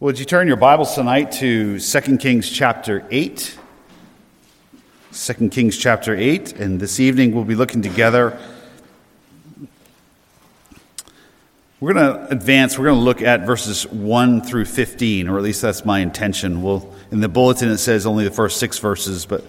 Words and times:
Would 0.00 0.18
you 0.18 0.24
turn 0.24 0.48
your 0.48 0.56
Bibles 0.56 0.94
tonight 0.94 1.30
to 1.32 1.78
2 1.78 2.16
Kings 2.16 2.48
chapter 2.48 3.06
8? 3.10 3.58
2 5.12 5.48
Kings 5.50 5.76
chapter 5.76 6.16
8, 6.16 6.54
and 6.54 6.80
this 6.80 6.98
evening 6.98 7.34
we'll 7.34 7.44
be 7.44 7.54
looking 7.54 7.82
together. 7.82 8.40
We're 11.80 11.92
going 11.92 12.14
to 12.14 12.28
advance, 12.30 12.78
we're 12.78 12.86
going 12.86 12.98
to 12.98 13.04
look 13.04 13.20
at 13.20 13.44
verses 13.44 13.86
1 13.88 14.40
through 14.40 14.64
15, 14.64 15.28
or 15.28 15.36
at 15.36 15.42
least 15.42 15.60
that's 15.60 15.84
my 15.84 15.98
intention. 15.98 16.62
We'll, 16.62 16.90
in 17.10 17.20
the 17.20 17.28
bulletin 17.28 17.68
it 17.68 17.76
says 17.76 18.06
only 18.06 18.24
the 18.24 18.30
first 18.30 18.58
six 18.58 18.78
verses, 18.78 19.26
but 19.26 19.44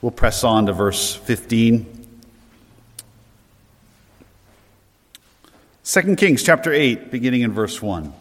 we'll 0.00 0.10
press 0.10 0.42
on 0.42 0.64
to 0.66 0.72
verse 0.72 1.14
15. 1.16 2.06
2 5.84 6.16
Kings 6.16 6.42
chapter 6.42 6.72
8, 6.72 7.10
beginning 7.10 7.42
in 7.42 7.52
verse 7.52 7.82
1. 7.82 8.14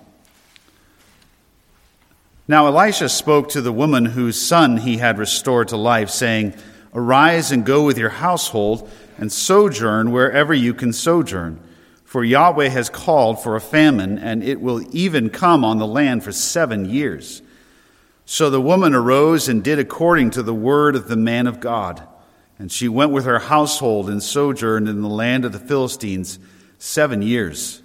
Now 2.51 2.67
Elisha 2.67 3.07
spoke 3.07 3.47
to 3.51 3.61
the 3.61 3.71
woman 3.71 4.03
whose 4.03 4.37
son 4.37 4.75
he 4.75 4.97
had 4.97 5.17
restored 5.17 5.69
to 5.69 5.77
life, 5.77 6.09
saying, 6.09 6.53
Arise 6.93 7.49
and 7.53 7.65
go 7.65 7.85
with 7.85 7.97
your 7.97 8.09
household 8.09 8.91
and 9.17 9.31
sojourn 9.31 10.11
wherever 10.11 10.53
you 10.53 10.73
can 10.73 10.91
sojourn. 10.91 11.61
For 12.03 12.25
Yahweh 12.25 12.67
has 12.67 12.89
called 12.89 13.41
for 13.41 13.55
a 13.55 13.61
famine, 13.61 14.19
and 14.19 14.43
it 14.43 14.59
will 14.59 14.83
even 14.93 15.29
come 15.29 15.63
on 15.63 15.77
the 15.77 15.87
land 15.87 16.25
for 16.25 16.33
seven 16.33 16.83
years. 16.83 17.41
So 18.25 18.49
the 18.49 18.59
woman 18.59 18.93
arose 18.93 19.47
and 19.47 19.63
did 19.63 19.79
according 19.79 20.31
to 20.31 20.43
the 20.43 20.53
word 20.53 20.97
of 20.97 21.07
the 21.07 21.15
man 21.15 21.47
of 21.47 21.61
God. 21.61 22.05
And 22.59 22.69
she 22.69 22.89
went 22.89 23.11
with 23.11 23.23
her 23.23 23.39
household 23.39 24.09
and 24.09 24.21
sojourned 24.21 24.89
in 24.89 25.01
the 25.01 25.07
land 25.07 25.45
of 25.45 25.53
the 25.53 25.57
Philistines 25.57 26.37
seven 26.79 27.21
years. 27.21 27.80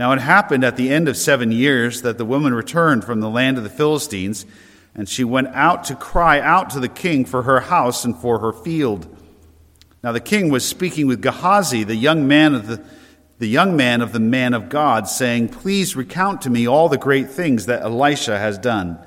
Now 0.00 0.12
it 0.12 0.18
happened 0.18 0.64
at 0.64 0.76
the 0.76 0.90
end 0.90 1.08
of 1.08 1.16
seven 1.18 1.52
years 1.52 2.00
that 2.00 2.16
the 2.16 2.24
woman 2.24 2.54
returned 2.54 3.04
from 3.04 3.20
the 3.20 3.28
land 3.28 3.58
of 3.58 3.64
the 3.64 3.68
Philistines, 3.68 4.46
and 4.94 5.06
she 5.06 5.24
went 5.24 5.48
out 5.48 5.84
to 5.84 5.94
cry 5.94 6.40
out 6.40 6.70
to 6.70 6.80
the 6.80 6.88
king 6.88 7.26
for 7.26 7.42
her 7.42 7.60
house 7.60 8.02
and 8.02 8.16
for 8.16 8.38
her 8.38 8.50
field. 8.50 9.14
Now 10.02 10.12
the 10.12 10.18
king 10.18 10.48
was 10.48 10.66
speaking 10.66 11.06
with 11.06 11.20
Gehazi, 11.20 11.84
the 11.84 11.96
young 11.96 12.26
man 12.26 12.54
of 12.54 12.66
the 12.66 12.82
the 13.40 13.46
young 13.46 13.76
man 13.76 14.00
of 14.00 14.14
the 14.14 14.20
man 14.20 14.54
of 14.54 14.70
God, 14.70 15.06
saying, 15.06 15.50
Please 15.50 15.94
recount 15.94 16.40
to 16.42 16.50
me 16.50 16.66
all 16.66 16.88
the 16.88 16.96
great 16.96 17.28
things 17.28 17.66
that 17.66 17.82
Elisha 17.82 18.38
has 18.38 18.56
done. 18.56 18.98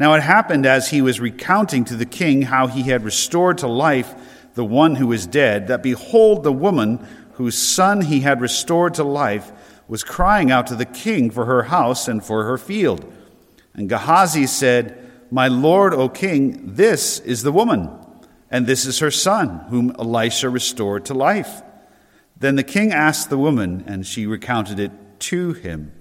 Now 0.00 0.14
it 0.14 0.22
happened 0.22 0.64
as 0.64 0.88
he 0.88 1.02
was 1.02 1.20
recounting 1.20 1.84
to 1.84 1.94
the 1.94 2.06
king 2.06 2.40
how 2.40 2.68
he 2.68 2.84
had 2.84 3.04
restored 3.04 3.58
to 3.58 3.68
life 3.68 4.14
the 4.54 4.64
one 4.64 4.94
who 4.94 5.08
was 5.08 5.26
dead, 5.26 5.68
that 5.68 5.82
behold, 5.82 6.42
the 6.42 6.52
woman 6.52 7.06
whose 7.32 7.58
son 7.58 8.00
he 8.00 8.20
had 8.20 8.40
restored 8.40 8.94
to 8.94 9.04
life 9.04 9.52
was 9.88 10.04
crying 10.04 10.50
out 10.50 10.66
to 10.66 10.74
the 10.74 10.84
king 10.84 11.30
for 11.30 11.44
her 11.44 11.64
house 11.64 12.08
and 12.08 12.24
for 12.24 12.44
her 12.44 12.58
field. 12.58 13.10
And 13.74 13.88
Gehazi 13.88 14.46
said, 14.46 15.10
My 15.30 15.48
lord, 15.48 15.94
O 15.94 16.08
king, 16.08 16.74
this 16.74 17.20
is 17.20 17.42
the 17.42 17.52
woman, 17.52 17.90
and 18.50 18.66
this 18.66 18.84
is 18.86 18.98
her 19.00 19.10
son, 19.10 19.66
whom 19.68 19.94
Elisha 19.98 20.48
restored 20.48 21.04
to 21.06 21.14
life. 21.14 21.62
Then 22.38 22.56
the 22.56 22.64
king 22.64 22.92
asked 22.92 23.30
the 23.30 23.38
woman, 23.38 23.84
and 23.86 24.06
she 24.06 24.26
recounted 24.26 24.78
it 24.78 24.92
to 25.20 25.52
him. 25.52 25.92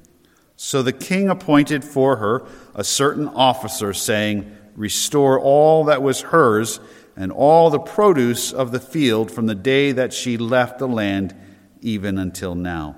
So 0.56 0.82
the 0.82 0.94
king 0.94 1.30
appointed 1.30 1.84
for 1.84 2.18
her 2.18 2.46
a 2.74 2.84
certain 2.84 3.28
officer, 3.28 3.94
saying, 3.94 4.56
Restore 4.76 5.40
all 5.40 5.86
that 5.86 6.02
was 6.02 6.22
hers 6.22 6.80
and 7.16 7.32
all 7.32 7.70
the 7.70 7.80
produce 7.80 8.52
of 8.52 8.72
the 8.72 8.80
field 8.80 9.32
from 9.32 9.46
the 9.46 9.56
day 9.56 9.94
that 9.94 10.14
she 10.14 10.38
left 10.38 10.80
the 10.80 10.88
land 10.88 11.34
even 11.82 12.18
until 12.18 12.56
now. 12.56 12.98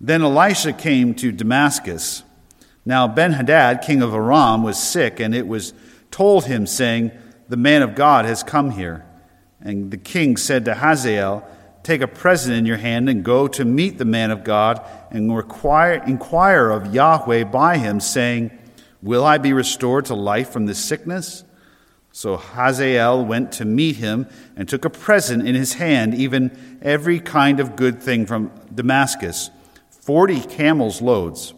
Then 0.00 0.22
Elisha 0.22 0.72
came 0.72 1.14
to 1.14 1.32
Damascus. 1.32 2.22
Now 2.84 3.08
Ben 3.08 3.32
Hadad, 3.32 3.82
king 3.82 4.02
of 4.02 4.14
Aram, 4.14 4.62
was 4.62 4.80
sick, 4.80 5.20
and 5.20 5.34
it 5.34 5.46
was 5.46 5.74
told 6.10 6.44
him, 6.44 6.66
saying, 6.66 7.10
The 7.48 7.56
man 7.56 7.82
of 7.82 7.94
God 7.94 8.24
has 8.24 8.42
come 8.42 8.70
here. 8.70 9.04
And 9.60 9.90
the 9.90 9.98
king 9.98 10.36
said 10.36 10.64
to 10.66 10.74
Hazael, 10.74 11.46
Take 11.82 12.00
a 12.00 12.08
present 12.08 12.54
in 12.54 12.66
your 12.66 12.76
hand 12.76 13.08
and 13.08 13.24
go 13.24 13.48
to 13.48 13.64
meet 13.64 13.98
the 13.98 14.04
man 14.04 14.30
of 14.30 14.44
God 14.44 14.86
and 15.10 15.34
require, 15.34 15.94
inquire 16.06 16.70
of 16.70 16.94
Yahweh 16.94 17.44
by 17.44 17.78
him, 17.78 17.98
saying, 17.98 18.56
Will 19.02 19.24
I 19.24 19.38
be 19.38 19.52
restored 19.52 20.06
to 20.06 20.14
life 20.14 20.50
from 20.50 20.66
this 20.66 20.78
sickness? 20.78 21.44
So 22.12 22.36
Hazael 22.36 23.24
went 23.24 23.52
to 23.52 23.64
meet 23.64 23.96
him 23.96 24.26
and 24.56 24.68
took 24.68 24.84
a 24.84 24.90
present 24.90 25.46
in 25.46 25.54
his 25.54 25.74
hand, 25.74 26.14
even 26.14 26.78
every 26.82 27.20
kind 27.20 27.60
of 27.60 27.76
good 27.76 28.02
thing 28.02 28.26
from 28.26 28.50
Damascus 28.74 29.50
forty 30.08 30.40
camels' 30.40 31.02
loads. 31.02 31.52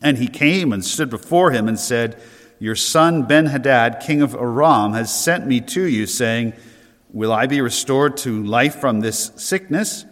And 0.00 0.16
he 0.16 0.28
came 0.28 0.72
and 0.72 0.82
stood 0.82 1.10
before 1.10 1.50
him 1.50 1.68
and 1.68 1.78
said, 1.78 2.18
Your 2.58 2.74
son 2.74 3.24
Ben 3.24 3.44
Hadad, 3.44 4.00
king 4.00 4.22
of 4.22 4.34
Aram, 4.34 4.94
has 4.94 5.14
sent 5.14 5.46
me 5.46 5.60
to 5.60 5.82
you, 5.82 6.06
saying, 6.06 6.54
Will 7.10 7.30
I 7.30 7.46
be 7.46 7.60
restored 7.60 8.16
to 8.18 8.42
life 8.42 8.76
from 8.76 9.00
this 9.00 9.32
sickness? 9.36 10.06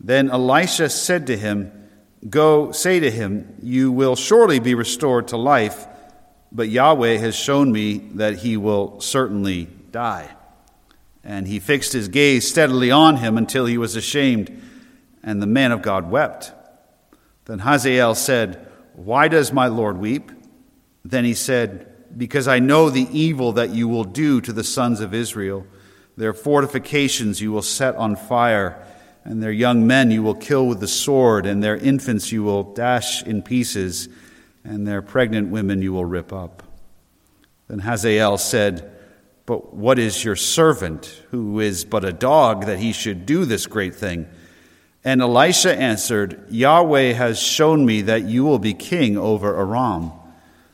Then 0.00 0.28
Elisha 0.28 0.88
said 0.88 1.28
to 1.28 1.36
him, 1.36 1.70
Go 2.28 2.72
say 2.72 2.98
to 2.98 3.12
him, 3.12 3.54
You 3.62 3.92
will 3.92 4.16
surely 4.16 4.58
be 4.58 4.74
restored 4.74 5.28
to 5.28 5.36
life, 5.36 5.86
but 6.50 6.68
Yahweh 6.68 7.18
has 7.18 7.36
shown 7.36 7.70
me 7.70 7.98
that 8.14 8.38
he 8.38 8.56
will 8.56 9.00
certainly 9.00 9.68
die. 9.92 10.34
And 11.22 11.46
he 11.46 11.60
fixed 11.60 11.92
his 11.92 12.08
gaze 12.08 12.48
steadily 12.48 12.90
on 12.90 13.18
him 13.18 13.38
until 13.38 13.66
he 13.66 13.78
was 13.78 13.94
ashamed, 13.94 14.60
and 15.22 15.40
the 15.40 15.46
man 15.46 15.70
of 15.70 15.80
God 15.80 16.10
wept. 16.10 16.54
Then 17.52 17.58
Hazael 17.58 18.14
said, 18.14 18.66
Why 18.94 19.28
does 19.28 19.52
my 19.52 19.66
Lord 19.66 19.98
weep? 19.98 20.32
Then 21.04 21.26
he 21.26 21.34
said, 21.34 21.86
Because 22.16 22.48
I 22.48 22.60
know 22.60 22.88
the 22.88 23.06
evil 23.12 23.52
that 23.52 23.68
you 23.68 23.88
will 23.88 24.04
do 24.04 24.40
to 24.40 24.54
the 24.54 24.64
sons 24.64 25.00
of 25.00 25.12
Israel. 25.12 25.66
Their 26.16 26.32
fortifications 26.32 27.42
you 27.42 27.52
will 27.52 27.60
set 27.60 27.94
on 27.96 28.16
fire, 28.16 28.82
and 29.22 29.42
their 29.42 29.52
young 29.52 29.86
men 29.86 30.10
you 30.10 30.22
will 30.22 30.34
kill 30.34 30.66
with 30.66 30.80
the 30.80 30.88
sword, 30.88 31.44
and 31.44 31.62
their 31.62 31.76
infants 31.76 32.32
you 32.32 32.42
will 32.42 32.72
dash 32.72 33.22
in 33.22 33.42
pieces, 33.42 34.08
and 34.64 34.86
their 34.86 35.02
pregnant 35.02 35.50
women 35.50 35.82
you 35.82 35.92
will 35.92 36.06
rip 36.06 36.32
up. 36.32 36.62
Then 37.68 37.80
Hazael 37.80 38.38
said, 38.38 38.90
But 39.44 39.74
what 39.74 39.98
is 39.98 40.24
your 40.24 40.36
servant, 40.36 41.22
who 41.30 41.60
is 41.60 41.84
but 41.84 42.02
a 42.02 42.14
dog, 42.14 42.64
that 42.64 42.78
he 42.78 42.94
should 42.94 43.26
do 43.26 43.44
this 43.44 43.66
great 43.66 43.94
thing? 43.94 44.26
And 45.04 45.20
Elisha 45.20 45.74
answered, 45.74 46.46
Yahweh 46.48 47.12
has 47.12 47.40
shown 47.40 47.84
me 47.84 48.02
that 48.02 48.22
you 48.22 48.44
will 48.44 48.60
be 48.60 48.74
king 48.74 49.16
over 49.18 49.58
Aram. 49.58 50.12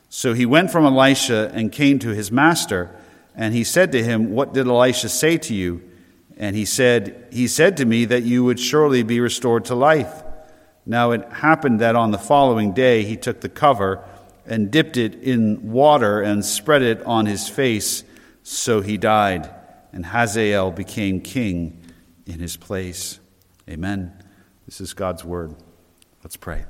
So 0.09 0.33
he 0.33 0.45
went 0.45 0.71
from 0.71 0.85
Elisha 0.85 1.51
and 1.53 1.71
came 1.71 1.99
to 1.99 2.09
his 2.09 2.31
master, 2.31 2.95
and 3.35 3.53
he 3.53 3.63
said 3.63 3.91
to 3.93 4.03
him, 4.03 4.31
What 4.31 4.53
did 4.53 4.67
Elisha 4.67 5.09
say 5.09 5.37
to 5.37 5.55
you? 5.55 5.81
And 6.37 6.55
he 6.55 6.65
said, 6.65 7.27
He 7.31 7.47
said 7.47 7.77
to 7.77 7.85
me 7.85 8.05
that 8.05 8.23
you 8.23 8.43
would 8.43 8.59
surely 8.59 9.03
be 9.03 9.19
restored 9.19 9.65
to 9.65 9.75
life. 9.75 10.23
Now 10.85 11.11
it 11.11 11.27
happened 11.31 11.81
that 11.81 11.95
on 11.95 12.11
the 12.11 12.17
following 12.17 12.73
day 12.73 13.03
he 13.03 13.17
took 13.17 13.41
the 13.41 13.49
cover 13.49 14.03
and 14.45 14.71
dipped 14.71 14.97
it 14.97 15.15
in 15.15 15.71
water 15.71 16.21
and 16.21 16.43
spread 16.43 16.81
it 16.81 17.03
on 17.03 17.25
his 17.27 17.47
face, 17.47 18.03
so 18.41 18.81
he 18.81 18.97
died, 18.97 19.49
and 19.93 20.07
Hazael 20.07 20.71
became 20.71 21.21
king 21.21 21.79
in 22.25 22.39
his 22.39 22.57
place. 22.57 23.19
Amen. 23.69 24.18
This 24.69 24.81
is 24.81 24.93
God's 24.93 25.25
word. 25.25 25.55
Let's 26.23 26.35
pray. 26.35 26.65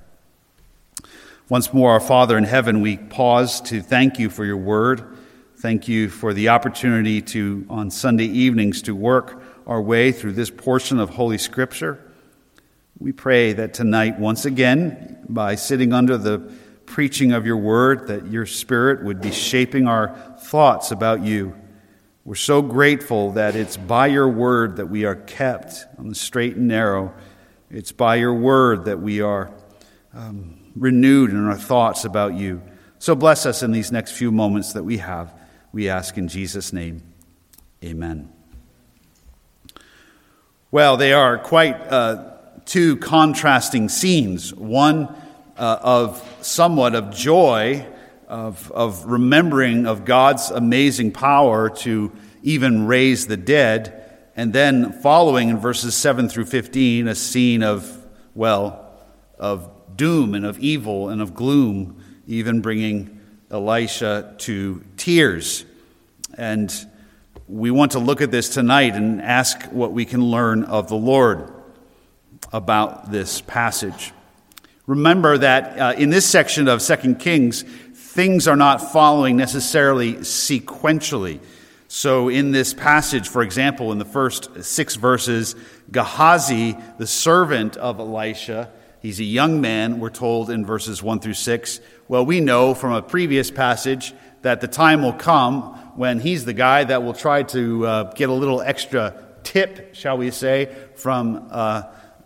Once 1.50 1.74
more, 1.74 1.92
our 1.92 2.00
Father 2.00 2.38
in 2.38 2.46
heaven, 2.46 2.80
we 2.80 2.96
pause 2.96 3.60
to 3.60 3.82
thank 3.82 4.18
you 4.18 4.30
for 4.30 4.46
your 4.46 4.56
word. 4.56 5.18
Thank 5.58 5.90
you 5.90 6.08
for 6.08 6.34
the 6.34 6.48
opportunity 6.48 7.22
to, 7.24 7.66
on 7.70 7.92
Sunday 7.92 8.24
evenings, 8.24 8.84
to 8.84 8.96
work 8.96 9.44
our 9.68 9.82
way 9.82 10.14
through 10.14 10.32
this 10.32 10.50
portion 10.50 10.98
of 10.98 11.10
Holy 11.10 11.38
Scripture. 11.38 12.02
We 13.00 13.12
pray 13.12 13.52
that 13.52 13.74
tonight, 13.74 14.18
once 14.18 14.46
again, 14.46 15.26
by 15.28 15.56
sitting 15.56 15.92
under 15.92 16.18
the 16.18 16.40
preaching 16.86 17.34
of 17.34 17.46
your 17.46 17.58
word, 17.58 18.08
that 18.08 18.28
your 18.28 18.46
Spirit 18.46 19.04
would 19.04 19.20
be 19.20 19.32
shaping 19.32 19.90
our 19.90 20.16
thoughts 20.38 20.92
about 20.92 21.22
you 21.24 21.54
we're 22.30 22.36
so 22.36 22.62
grateful 22.62 23.32
that 23.32 23.56
it's 23.56 23.76
by 23.76 24.06
your 24.06 24.30
word 24.30 24.76
that 24.76 24.86
we 24.86 25.04
are 25.04 25.16
kept 25.16 25.88
on 25.98 26.10
the 26.10 26.14
straight 26.14 26.58
and 26.58 26.68
narrow. 26.68 27.12
It's 27.72 27.92
by 27.92 28.16
your 28.16 28.34
word 28.34 28.86
that 28.86 29.00
we 29.00 29.22
are 29.22 29.52
um, 30.14 30.60
renewed 30.76 31.30
in 31.30 31.46
our 31.46 31.58
thoughts 31.58 32.04
about 32.04 32.34
you. 32.34 32.62
So 32.98 33.16
bless 33.16 33.46
us 33.46 33.62
in 33.62 33.72
these 33.72 33.92
next 33.92 34.14
few 34.14 34.32
moments 34.32 34.74
that 34.74 34.84
we 34.84 34.98
have. 34.98 35.34
We 35.72 35.88
ask 35.88 36.18
in 36.18 36.28
Jesus' 36.28 36.74
name. 36.74 37.04
Amen. 37.84 38.32
Well, 40.72 40.98
they 40.98 41.14
are 41.14 41.38
quite 41.38 41.76
uh, 41.76 42.32
two 42.66 42.98
contrasting 42.98 43.90
scenes 43.90 44.54
one 44.54 45.16
uh, 45.58 45.80
of 45.82 46.38
somewhat 46.42 46.96
of 46.96 47.14
joy 47.14 47.86
of, 48.28 48.72
of 48.72 49.06
remembering 49.06 49.88
of 49.88 50.06
God's 50.06 50.52
amazing 50.52 51.12
power 51.12 51.70
to 51.70 52.12
even 52.44 52.86
raise 52.86 53.28
the 53.28 53.38
dead. 53.38 53.99
And 54.40 54.54
then 54.54 54.94
following 54.94 55.50
in 55.50 55.58
verses 55.58 55.96
7 55.96 56.30
through 56.30 56.46
15, 56.46 57.10
a 57.10 57.16
scene 57.16 57.62
of, 57.62 58.08
well, 58.34 58.90
of 59.38 59.70
doom 59.98 60.34
and 60.34 60.46
of 60.46 60.58
evil 60.60 61.10
and 61.10 61.22
of 61.22 61.34
gloom 61.34 62.02
even 62.26 62.62
bringing 62.62 63.20
Elisha 63.52 64.36
to 64.38 64.82
tears. 64.96 65.66
And 66.38 66.74
we 67.50 67.70
want 67.70 67.92
to 67.92 68.00
look 68.00 68.22
at 68.22 68.32
this 68.32 68.48
tonight 68.48 68.96
and 68.96 69.22
ask 69.22 69.62
what 69.74 69.92
we 69.92 70.06
can 70.06 70.24
learn 70.24 70.64
of 70.64 70.88
the 70.88 70.96
Lord 70.96 71.52
about 72.54 73.12
this 73.12 73.42
passage. 73.42 74.14
Remember 74.88 75.38
that 75.38 75.78
uh, 75.78 75.94
in 75.98 76.12
this 76.12 76.26
section 76.26 76.70
of 76.70 76.82
Second 76.82 77.20
Kings, 77.20 77.64
things 77.64 78.48
are 78.48 78.56
not 78.56 78.94
following 78.94 79.36
necessarily 79.36 80.14
sequentially. 80.14 81.42
So, 81.92 82.30
in 82.30 82.52
this 82.52 82.76
passage, 82.76 83.30
for 83.30 83.42
example, 83.42 83.92
in 83.92 83.98
the 83.98 84.06
first 84.06 84.64
six 84.64 84.96
verses, 84.96 85.56
Gehazi, 85.92 86.78
the 87.00 87.08
servant 87.08 87.78
of 87.78 87.98
Elisha, 87.98 88.70
he's 89.02 89.20
a 89.20 89.24
young 89.24 89.60
man, 89.60 90.00
we're 90.00 90.12
told 90.12 90.52
in 90.52 90.64
verses 90.64 91.02
1 91.02 91.20
through 91.20 91.34
6. 91.34 91.80
Well, 92.08 92.28
we 92.28 92.42
know 92.42 92.76
from 92.76 92.94
a 92.94 93.02
previous 93.02 93.50
passage 93.50 94.14
that 94.44 94.62
the 94.62 94.68
time 94.68 95.02
will 95.02 95.14
come 95.14 95.64
when 95.96 96.20
he's 96.20 96.46
the 96.46 96.54
guy 96.54 96.84
that 96.84 97.02
will 97.02 97.16
try 97.16 97.42
to 97.42 97.88
uh, 97.88 98.04
get 98.14 98.30
a 98.30 98.34
little 98.34 98.62
extra 98.62 99.16
tip, 99.42 99.96
shall 99.96 100.20
we 100.20 100.30
say, 100.30 100.72
from 100.94 101.48
uh, 101.50 101.82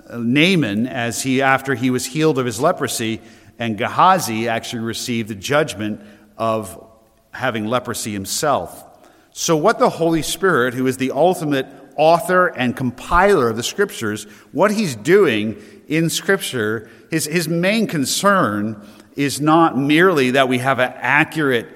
Naaman 0.09 0.87
as 0.87 1.23
he, 1.23 1.41
after 1.41 1.73
he 1.73 1.89
was 1.89 2.05
healed 2.05 2.37
of 2.37 2.45
his 2.45 2.59
leprosy, 2.59 3.21
and 3.57 3.77
Gehazi 3.77 4.49
actually 4.49 4.83
received 4.83 5.29
the 5.29 5.35
judgment 5.35 6.01
of 6.37 6.85
having 7.31 7.65
leprosy 7.65 8.11
himself. 8.11 8.89
So, 9.35 9.57
what 9.57 9.79
the 9.79 9.89
Holy 9.89 10.21
Spirit, 10.21 10.75
who 10.75 10.85
is 10.85 10.97
the 10.97 11.11
ultimate 11.11 11.65
author 11.95 12.47
and 12.47 12.77
compiler 12.77 13.49
of 13.49 13.55
the 13.55 13.63
scriptures, 13.63 14.25
what 14.51 14.71
he's 14.71 14.95
doing 14.95 15.61
in 15.87 16.11
scripture, 16.11 16.89
his, 17.09 17.25
his 17.25 17.47
main 17.47 17.87
concern 17.87 18.87
is 19.15 19.41
not 19.41 19.75
merely 19.75 20.31
that 20.31 20.47
we 20.47 20.59
have 20.59 20.77
an 20.77 20.93
accurate 20.97 21.67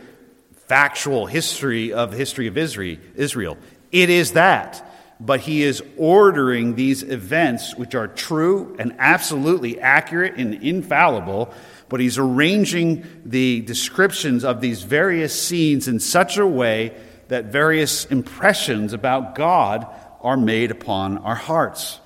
factual 0.67 1.25
history 1.25 1.93
of 1.93 2.11
the 2.11 2.17
history 2.17 2.45
of 2.45 2.57
Israel. 2.57 3.57
It 3.91 4.11
is 4.11 4.33
that. 4.33 4.83
But 5.19 5.39
he 5.39 5.63
is 5.63 5.81
ordering 5.97 6.75
these 6.75 7.01
events, 7.01 7.75
which 7.75 7.95
are 7.95 8.07
true 8.07 8.75
and 8.77 8.95
absolutely 8.99 9.79
accurate 9.79 10.35
and 10.35 10.53
infallible, 10.53 11.51
but 11.89 11.99
he's 11.99 12.19
arranging 12.19 13.03
the 13.25 13.61
descriptions 13.61 14.43
of 14.43 14.61
these 14.61 14.83
various 14.83 15.39
scenes 15.41 15.87
in 15.87 15.99
such 15.99 16.37
a 16.37 16.45
way 16.45 16.93
that 17.27 17.45
various 17.45 18.05
impressions 18.05 18.93
about 18.93 19.35
God 19.35 19.87
are 20.21 20.37
made 20.37 20.71
upon 20.71 21.17
our 21.19 21.35
hearts. 21.35 21.99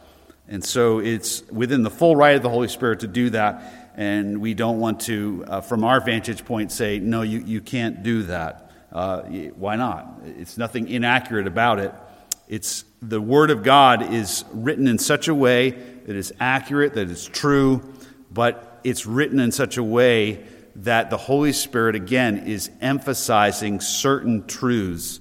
And 0.47 0.63
so 0.63 0.99
it's 0.99 1.43
within 1.49 1.83
the 1.83 1.89
full 1.89 2.15
right 2.15 2.35
of 2.35 2.43
the 2.43 2.49
Holy 2.49 2.67
Spirit 2.67 3.01
to 3.01 3.07
do 3.07 3.29
that. 3.31 3.91
And 3.95 4.41
we 4.41 4.53
don't 4.53 4.79
want 4.79 5.01
to, 5.01 5.45
uh, 5.47 5.61
from 5.61 5.83
our 5.83 5.99
vantage 6.01 6.43
point, 6.45 6.71
say, 6.71 6.99
no, 6.99 7.21
you, 7.21 7.39
you 7.39 7.61
can't 7.61 8.03
do 8.03 8.23
that. 8.23 8.71
Uh, 8.91 9.21
why 9.55 9.75
not? 9.75 10.21
It's 10.25 10.57
nothing 10.57 10.87
inaccurate 10.87 11.47
about 11.47 11.79
it. 11.79 11.93
It's 12.47 12.83
the 13.01 13.21
Word 13.21 13.49
of 13.49 13.63
God 13.63 14.13
is 14.13 14.43
written 14.51 14.87
in 14.87 14.97
such 14.97 15.27
a 15.27 15.35
way 15.35 15.69
that 15.71 16.15
is 16.15 16.33
accurate, 16.39 16.95
that 16.95 17.09
is 17.09 17.25
true, 17.27 17.81
but 18.29 18.79
it's 18.83 19.05
written 19.05 19.39
in 19.39 19.51
such 19.51 19.77
a 19.77 19.83
way 19.83 20.43
that 20.77 21.09
the 21.09 21.17
Holy 21.17 21.53
Spirit, 21.53 21.95
again, 21.95 22.47
is 22.47 22.69
emphasizing 22.81 23.79
certain 23.79 24.47
truths. 24.47 25.19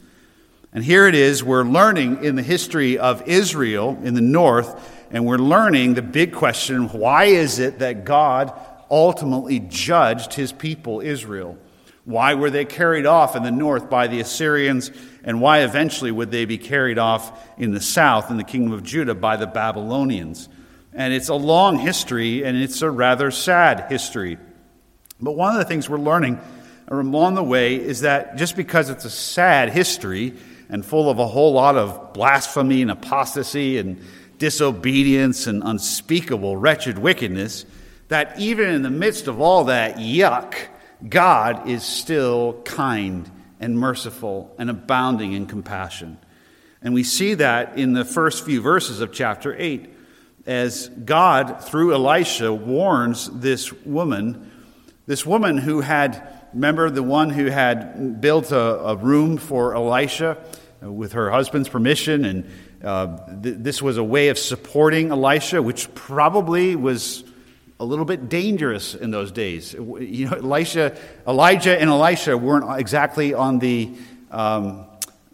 And 0.72 0.84
here 0.84 1.08
it 1.08 1.14
is, 1.14 1.42
we're 1.42 1.64
learning 1.64 2.22
in 2.24 2.36
the 2.36 2.42
history 2.42 2.98
of 2.98 3.26
Israel 3.28 3.98
in 4.02 4.14
the 4.14 4.20
north, 4.20 4.88
and 5.10 5.26
we're 5.26 5.38
learning 5.38 5.94
the 5.94 6.02
big 6.02 6.32
question 6.32 6.88
why 6.90 7.24
is 7.24 7.58
it 7.58 7.80
that 7.80 8.04
God 8.04 8.52
ultimately 8.90 9.58
judged 9.58 10.34
his 10.34 10.52
people, 10.52 11.00
Israel? 11.00 11.58
Why 12.04 12.34
were 12.34 12.50
they 12.50 12.64
carried 12.64 13.06
off 13.06 13.36
in 13.36 13.42
the 13.42 13.50
north 13.50 13.90
by 13.90 14.06
the 14.06 14.20
Assyrians, 14.20 14.90
and 15.22 15.40
why 15.40 15.60
eventually 15.60 16.10
would 16.10 16.30
they 16.30 16.44
be 16.44 16.58
carried 16.58 16.98
off 16.98 17.48
in 17.58 17.72
the 17.72 17.80
south 17.80 18.30
in 18.30 18.36
the 18.36 18.44
kingdom 18.44 18.72
of 18.72 18.82
Judah 18.82 19.14
by 19.14 19.36
the 19.36 19.46
Babylonians? 19.46 20.48
And 20.92 21.12
it's 21.12 21.28
a 21.28 21.34
long 21.34 21.78
history, 21.78 22.44
and 22.44 22.56
it's 22.56 22.82
a 22.82 22.90
rather 22.90 23.30
sad 23.30 23.86
history. 23.90 24.38
But 25.20 25.32
one 25.32 25.52
of 25.52 25.58
the 25.58 25.64
things 25.64 25.88
we're 25.88 25.98
learning 25.98 26.40
along 26.88 27.34
the 27.34 27.42
way 27.42 27.76
is 27.76 28.00
that 28.00 28.36
just 28.36 28.56
because 28.56 28.90
it's 28.90 29.04
a 29.04 29.10
sad 29.10 29.70
history 29.70 30.34
and 30.68 30.84
full 30.84 31.10
of 31.10 31.18
a 31.18 31.26
whole 31.26 31.52
lot 31.52 31.76
of 31.76 32.12
blasphemy 32.12 32.82
and 32.82 32.90
apostasy 32.90 33.78
and 33.78 34.00
disobedience 34.38 35.46
and 35.46 35.62
unspeakable 35.64 36.56
wretched 36.56 36.98
wickedness, 36.98 37.66
that 38.08 38.38
even 38.40 38.70
in 38.70 38.82
the 38.82 38.90
midst 38.90 39.28
of 39.28 39.40
all 39.40 39.64
that 39.64 39.96
yuck, 39.96 40.54
God 41.06 41.68
is 41.68 41.84
still 41.84 42.60
kind 42.64 43.30
and 43.60 43.78
merciful 43.78 44.54
and 44.58 44.70
abounding 44.70 45.32
in 45.32 45.46
compassion. 45.46 46.18
And 46.82 46.94
we 46.94 47.04
see 47.04 47.34
that 47.34 47.78
in 47.78 47.92
the 47.92 48.04
first 48.04 48.44
few 48.44 48.60
verses 48.60 49.00
of 49.00 49.12
chapter 49.12 49.54
8 49.56 49.94
as 50.46 50.88
God, 50.88 51.62
through 51.62 51.92
Elisha, 51.92 52.52
warns 52.52 53.28
this 53.30 53.72
woman 53.72 54.49
this 55.10 55.26
woman 55.26 55.58
who 55.58 55.80
had, 55.80 56.22
remember 56.54 56.88
the 56.88 57.02
one 57.02 57.30
who 57.30 57.46
had 57.46 58.20
built 58.20 58.52
a, 58.52 58.60
a 58.60 58.94
room 58.94 59.38
for 59.38 59.74
Elisha 59.74 60.38
uh, 60.80 60.92
with 60.92 61.14
her 61.14 61.32
husband's 61.32 61.68
permission, 61.68 62.24
and 62.24 62.50
uh, 62.84 63.16
th- 63.42 63.56
this 63.58 63.82
was 63.82 63.96
a 63.96 64.04
way 64.04 64.28
of 64.28 64.38
supporting 64.38 65.10
Elisha, 65.10 65.60
which 65.60 65.92
probably 65.96 66.76
was 66.76 67.24
a 67.80 67.84
little 67.84 68.04
bit 68.04 68.28
dangerous 68.28 68.94
in 68.94 69.10
those 69.10 69.32
days. 69.32 69.72
You 69.72 70.30
know, 70.30 70.36
Elisha, 70.36 70.96
Elijah 71.26 71.76
and 71.76 71.90
Elisha 71.90 72.38
weren't 72.38 72.78
exactly 72.78 73.34
on 73.34 73.58
the 73.58 73.92
um, 74.30 74.86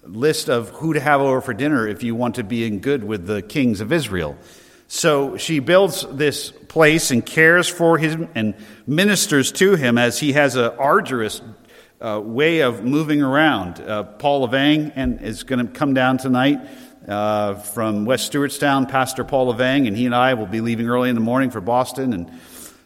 list 0.04 0.48
of 0.48 0.70
who 0.70 0.94
to 0.94 1.00
have 1.00 1.20
over 1.20 1.42
for 1.42 1.52
dinner 1.52 1.86
if 1.86 2.02
you 2.02 2.14
want 2.14 2.36
to 2.36 2.44
be 2.44 2.66
in 2.66 2.78
good 2.78 3.04
with 3.04 3.26
the 3.26 3.42
kings 3.42 3.82
of 3.82 3.92
Israel. 3.92 4.38
So 4.88 5.36
she 5.36 5.58
builds 5.58 6.06
this 6.10 6.50
place 6.50 7.10
and 7.10 7.24
cares 7.24 7.68
for 7.68 7.98
him 7.98 8.28
and 8.34 8.54
ministers 8.86 9.50
to 9.52 9.74
him 9.74 9.98
as 9.98 10.20
he 10.20 10.32
has 10.32 10.54
an 10.54 10.72
arduous 10.78 11.42
uh, 12.00 12.20
way 12.22 12.60
of 12.60 12.84
moving 12.84 13.22
around. 13.22 13.80
Uh, 13.80 14.04
Paul 14.04 14.46
Levang 14.46 14.92
and 14.94 15.20
is 15.22 15.42
going 15.42 15.66
to 15.66 15.72
come 15.72 15.94
down 15.94 16.18
tonight 16.18 16.60
uh, 17.08 17.54
from 17.54 18.04
West 18.04 18.32
Stewartstown, 18.32 18.88
Pastor 18.88 19.24
Paul 19.24 19.52
Levang, 19.52 19.86
and 19.86 19.96
he 19.96 20.06
and 20.06 20.14
I 20.14 20.34
will 20.34 20.46
be 20.46 20.60
leaving 20.60 20.88
early 20.88 21.08
in 21.08 21.14
the 21.14 21.20
morning 21.20 21.50
for 21.50 21.60
Boston 21.60 22.12
and 22.12 22.30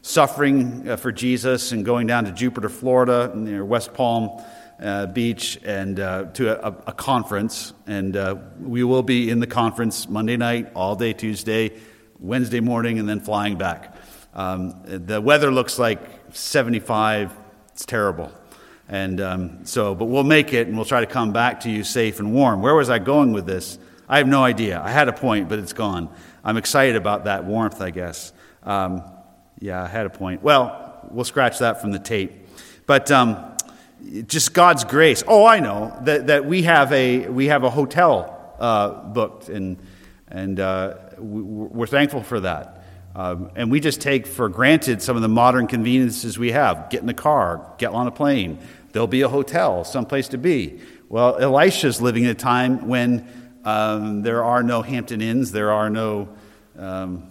suffering 0.02 0.88
uh, 0.88 0.96
for 0.96 1.12
Jesus 1.12 1.72
and 1.72 1.84
going 1.84 2.06
down 2.06 2.24
to 2.24 2.32
Jupiter, 2.32 2.68
Florida, 2.68 3.32
near 3.34 3.64
West 3.64 3.92
Palm. 3.92 4.42
Uh, 4.80 5.04
beach 5.04 5.60
and 5.62 6.00
uh, 6.00 6.24
to 6.32 6.48
a, 6.48 6.74
a, 6.86 6.92
conference, 6.94 7.74
and 7.86 8.16
uh, 8.16 8.34
we 8.58 8.82
will 8.82 9.02
be 9.02 9.28
in 9.28 9.38
the 9.38 9.46
conference 9.46 10.08
Monday 10.08 10.38
night, 10.38 10.72
all 10.74 10.96
day 10.96 11.12
Tuesday, 11.12 11.70
Wednesday 12.18 12.60
morning, 12.60 12.98
and 12.98 13.06
then 13.06 13.20
flying 13.20 13.58
back. 13.58 13.94
Um, 14.32 14.80
the 14.84 15.20
weather 15.20 15.50
looks 15.50 15.78
like 15.78 16.00
75. 16.32 17.36
It's 17.72 17.84
terrible. 17.84 18.32
And 18.88 19.20
um, 19.20 19.66
so, 19.66 19.94
but 19.94 20.06
we'll 20.06 20.24
make 20.24 20.52
it 20.52 20.66
and 20.66 20.76
we'll 20.76 20.86
try 20.86 21.00
to 21.00 21.06
come 21.06 21.32
back 21.32 21.60
to 21.60 21.70
you 21.70 21.84
safe 21.84 22.18
and 22.18 22.32
warm. 22.32 22.62
Where 22.62 22.74
was 22.74 22.88
I 22.88 22.98
going 22.98 23.32
with 23.32 23.46
this? 23.46 23.78
I 24.08 24.18
have 24.18 24.26
no 24.26 24.42
idea. 24.42 24.80
I 24.82 24.90
had 24.90 25.08
a 25.08 25.12
point, 25.12 25.48
but 25.48 25.58
it's 25.58 25.72
gone. 25.72 26.08
I'm 26.42 26.56
excited 26.56 26.96
about 26.96 27.24
that 27.24 27.44
warmth, 27.44 27.80
I 27.80 27.90
guess. 27.90 28.32
Um, 28.62 29.02
yeah, 29.60 29.82
I 29.82 29.86
had 29.86 30.06
a 30.06 30.10
point. 30.10 30.42
Well, 30.42 31.06
we'll 31.10 31.24
scratch 31.24 31.58
that 31.58 31.80
from 31.80 31.92
the 31.92 31.98
tape. 31.98 32.32
But 32.86 33.10
um, 33.10 33.36
just 34.26 34.54
God's 34.54 34.84
grace. 34.84 35.22
Oh, 35.26 35.44
I 35.44 35.60
know 35.60 35.96
that, 36.02 36.28
that 36.28 36.44
we 36.44 36.62
have 36.62 36.92
a 36.92 37.28
we 37.28 37.46
have 37.46 37.64
a 37.64 37.70
hotel 37.70 38.54
uh, 38.58 38.90
booked, 39.04 39.48
and 39.48 39.78
and 40.28 40.58
uh, 40.58 40.96
we're 41.18 41.86
thankful 41.86 42.22
for 42.22 42.40
that. 42.40 42.84
Um, 43.14 43.50
and 43.56 43.70
we 43.70 43.80
just 43.80 44.00
take 44.00 44.26
for 44.26 44.48
granted 44.48 45.02
some 45.02 45.16
of 45.16 45.22
the 45.22 45.28
modern 45.28 45.66
conveniences 45.66 46.38
we 46.38 46.52
have. 46.52 46.90
Get 46.90 47.00
in 47.00 47.06
the 47.06 47.14
car, 47.14 47.74
get 47.78 47.90
on 47.90 48.06
a 48.06 48.12
plane. 48.12 48.58
There'll 48.92 49.08
be 49.08 49.22
a 49.22 49.28
hotel, 49.28 49.84
someplace 49.84 50.28
to 50.28 50.38
be. 50.38 50.80
Well, 51.08 51.38
Elisha's 51.38 52.00
living 52.00 52.24
in 52.24 52.30
a 52.30 52.34
time 52.34 52.86
when 52.86 53.28
um, 53.64 54.22
there 54.22 54.44
are 54.44 54.62
no 54.62 54.82
Hampton 54.82 55.20
Inns, 55.20 55.50
there 55.52 55.72
are 55.72 55.90
no 55.90 56.28
um, 56.78 57.26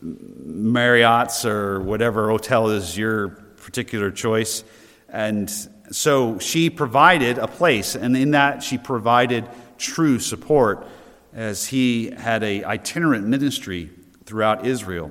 Marriott's 0.00 1.44
or 1.44 1.80
whatever 1.80 2.30
hotel 2.30 2.70
is 2.70 2.96
your 2.96 3.28
particular 3.28 4.10
choice. 4.10 4.64
And 5.08 5.52
so 5.92 6.38
she 6.38 6.70
provided 6.70 7.38
a 7.38 7.46
place, 7.46 7.94
and 7.94 8.16
in 8.16 8.32
that 8.32 8.62
she 8.62 8.78
provided 8.78 9.48
true 9.78 10.18
support 10.18 10.86
as 11.32 11.66
he 11.66 12.10
had 12.10 12.42
a 12.42 12.64
itinerant 12.64 13.26
ministry 13.26 13.90
throughout 14.24 14.66
Israel. 14.66 15.10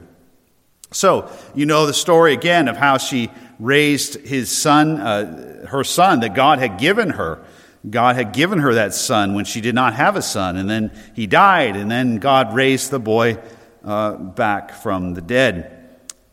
So, 0.91 1.31
you 1.55 1.65
know 1.65 1.85
the 1.85 1.93
story 1.93 2.33
again 2.33 2.67
of 2.67 2.77
how 2.77 2.97
she 2.97 3.31
raised 3.59 4.15
his 4.25 4.51
son, 4.51 5.00
uh, 5.00 5.67
her 5.67 5.83
son 5.83 6.19
that 6.21 6.33
God 6.33 6.59
had 6.59 6.79
given 6.79 7.11
her. 7.11 7.43
God 7.89 8.15
had 8.15 8.33
given 8.33 8.59
her 8.59 8.73
that 8.75 8.93
son 8.93 9.33
when 9.33 9.45
she 9.45 9.61
did 9.61 9.73
not 9.73 9.93
have 9.93 10.15
a 10.15 10.21
son, 10.21 10.57
and 10.57 10.69
then 10.69 10.91
he 11.15 11.27
died, 11.27 11.75
and 11.75 11.89
then 11.89 12.17
God 12.17 12.53
raised 12.53 12.91
the 12.91 13.00
boy 13.00 13.38
uh, 13.83 14.13
back 14.15 14.71
from 14.71 15.13
the 15.13 15.21
dead. 15.21 15.77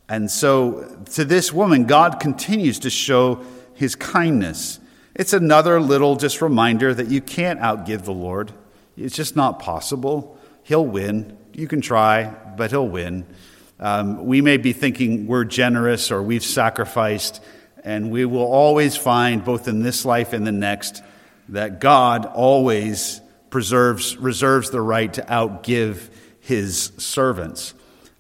And 0.09 0.31
so, 0.31 1.03
to 1.13 1.25
this 1.25 1.53
woman, 1.53 1.85
God 1.85 2.19
continues 2.19 2.81
to 2.81 2.91
show 2.91 3.45
his 3.79 3.95
kindness. 3.95 4.81
It's 5.15 5.33
another 5.33 5.81
little 5.81 6.17
just 6.17 6.43
reminder 6.43 6.93
that 6.93 7.09
you 7.09 7.21
can't 7.21 7.61
outgive 7.61 8.03
the 8.03 8.13
Lord. 8.13 8.51
It's 8.97 9.15
just 9.15 9.37
not 9.37 9.61
possible. 9.61 10.37
He'll 10.65 10.85
win. 10.85 11.39
You 11.55 11.69
can 11.69 11.81
try, 11.81 12.25
but 12.57 12.71
he'll 12.71 12.89
win. 12.89 13.25
Um, 13.79 14.27
we 14.27 14.41
may 14.41 14.57
be 14.57 14.73
thinking 14.73 15.29
we're 15.29 15.45
generous 15.45 16.11
or 16.11 16.21
we've 16.21 16.43
sacrificed, 16.43 17.41
and 17.85 18.11
we 18.11 18.25
will 18.25 18.47
always 18.47 18.97
find, 18.97 19.45
both 19.45 19.69
in 19.69 19.83
this 19.83 20.05
life 20.05 20.33
and 20.33 20.45
the 20.45 20.53
next, 20.53 21.01
that 21.51 21.81
God 21.81 22.27
always 22.27 23.21
preserves, 23.51 24.17
reserves 24.17 24.71
the 24.71 24.81
right 24.81 25.13
to 25.15 25.23
outgive 25.23 26.11
his 26.41 26.91
servants. 26.99 27.75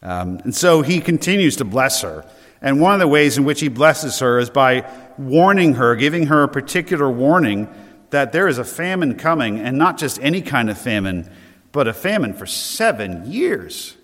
Um, 0.04 0.38
and 0.44 0.54
so 0.54 0.82
he 0.82 1.00
continues 1.00 1.56
to 1.56 1.64
bless 1.64 2.02
her. 2.02 2.24
And 2.62 2.80
one 2.80 2.94
of 2.94 3.00
the 3.00 3.08
ways 3.08 3.36
in 3.38 3.44
which 3.44 3.60
he 3.60 3.68
blesses 3.68 4.20
her 4.20 4.38
is 4.38 4.50
by 4.50 4.88
warning 5.18 5.74
her, 5.74 5.96
giving 5.96 6.26
her 6.26 6.42
a 6.42 6.48
particular 6.48 7.10
warning 7.10 7.68
that 8.10 8.32
there 8.32 8.48
is 8.48 8.58
a 8.58 8.64
famine 8.64 9.16
coming, 9.16 9.58
and 9.58 9.76
not 9.76 9.98
just 9.98 10.18
any 10.22 10.40
kind 10.40 10.70
of 10.70 10.78
famine, 10.78 11.30
but 11.72 11.86
a 11.86 11.92
famine 11.92 12.32
for 12.32 12.46
seven 12.46 13.30
years. 13.30 13.96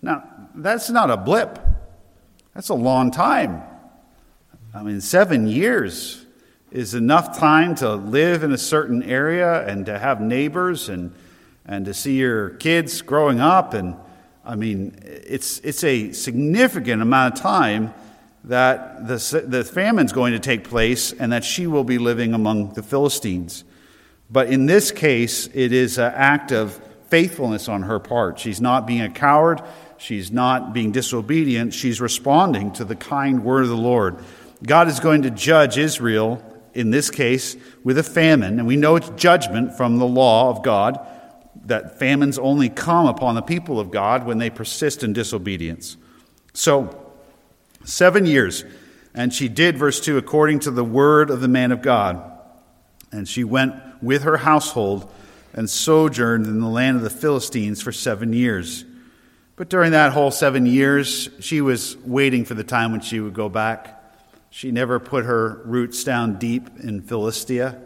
Now, 0.00 0.24
that's 0.54 0.90
not 0.90 1.10
a 1.10 1.16
blip, 1.16 1.58
that's 2.54 2.68
a 2.68 2.74
long 2.74 3.10
time. 3.10 3.62
I 4.74 4.82
mean, 4.82 5.00
seven 5.00 5.46
years 5.46 6.24
is 6.70 6.94
enough 6.94 7.38
time 7.38 7.74
to 7.76 7.94
live 7.94 8.42
in 8.42 8.52
a 8.52 8.58
certain 8.58 9.02
area 9.02 9.66
and 9.66 9.86
to 9.86 9.98
have 9.98 10.20
neighbors 10.20 10.88
and, 10.88 11.14
and 11.64 11.86
to 11.86 11.94
see 11.94 12.18
your 12.18 12.50
kids 12.50 13.02
growing 13.02 13.40
up 13.40 13.74
and 13.74 13.96
I 14.46 14.54
mean, 14.54 14.96
it's, 15.02 15.58
it's 15.60 15.82
a 15.82 16.12
significant 16.12 17.02
amount 17.02 17.34
of 17.34 17.40
time 17.40 17.92
that 18.46 19.08
the, 19.08 19.44
the 19.46 19.64
famine's 19.64 20.12
going 20.12 20.32
to 20.32 20.38
take 20.38 20.64
place 20.64 21.12
and 21.12 21.32
that 21.32 21.44
she 21.44 21.66
will 21.66 21.84
be 21.84 21.98
living 21.98 22.32
among 22.32 22.74
the 22.74 22.82
Philistines. 22.82 23.64
But 24.30 24.48
in 24.48 24.66
this 24.66 24.90
case, 24.90 25.48
it 25.52 25.72
is 25.72 25.98
an 25.98 26.12
act 26.14 26.52
of 26.52 26.80
faithfulness 27.08 27.68
on 27.68 27.82
her 27.82 27.98
part. 27.98 28.38
She's 28.38 28.60
not 28.60 28.86
being 28.86 29.02
a 29.02 29.10
coward, 29.10 29.62
she's 29.98 30.30
not 30.30 30.72
being 30.72 30.92
disobedient, 30.92 31.74
she's 31.74 32.00
responding 32.00 32.72
to 32.72 32.84
the 32.84 32.96
kind 32.96 33.44
word 33.44 33.64
of 33.64 33.68
the 33.68 33.76
Lord. 33.76 34.16
God 34.64 34.88
is 34.88 35.00
going 35.00 35.22
to 35.22 35.30
judge 35.30 35.76
Israel, 35.76 36.42
in 36.72 36.90
this 36.90 37.10
case, 37.10 37.56
with 37.84 37.98
a 37.98 38.02
famine, 38.02 38.58
and 38.58 38.66
we 38.66 38.76
know 38.76 38.96
it's 38.96 39.08
judgment 39.10 39.76
from 39.76 39.98
the 39.98 40.06
law 40.06 40.50
of 40.50 40.62
God 40.62 41.04
that 41.66 41.98
famines 41.98 42.38
only 42.38 42.68
come 42.68 43.06
upon 43.06 43.34
the 43.34 43.42
people 43.42 43.80
of 43.80 43.90
God 43.90 44.24
when 44.24 44.38
they 44.38 44.50
persist 44.50 45.02
in 45.02 45.12
disobedience. 45.12 45.96
So, 46.52 47.05
seven 47.86 48.26
years, 48.26 48.64
and 49.14 49.32
she 49.32 49.48
did, 49.48 49.78
verse 49.78 50.00
2, 50.00 50.18
according 50.18 50.60
to 50.60 50.70
the 50.70 50.84
word 50.84 51.30
of 51.30 51.40
the 51.40 51.48
man 51.48 51.72
of 51.72 51.82
God. 51.82 52.22
And 53.12 53.28
she 53.28 53.44
went 53.44 53.74
with 54.02 54.24
her 54.24 54.36
household 54.36 55.10
and 55.54 55.70
sojourned 55.70 56.46
in 56.46 56.60
the 56.60 56.68
land 56.68 56.96
of 56.96 57.02
the 57.02 57.10
Philistines 57.10 57.80
for 57.80 57.92
seven 57.92 58.32
years. 58.32 58.84
But 59.56 59.70
during 59.70 59.92
that 59.92 60.12
whole 60.12 60.30
seven 60.30 60.66
years, 60.66 61.30
she 61.40 61.62
was 61.62 61.96
waiting 61.98 62.44
for 62.44 62.54
the 62.54 62.64
time 62.64 62.92
when 62.92 63.00
she 63.00 63.20
would 63.20 63.32
go 63.32 63.48
back. 63.48 63.92
She 64.50 64.70
never 64.70 65.00
put 65.00 65.24
her 65.24 65.62
roots 65.64 66.04
down 66.04 66.38
deep 66.38 66.68
in 66.80 67.00
Philistia 67.00 67.80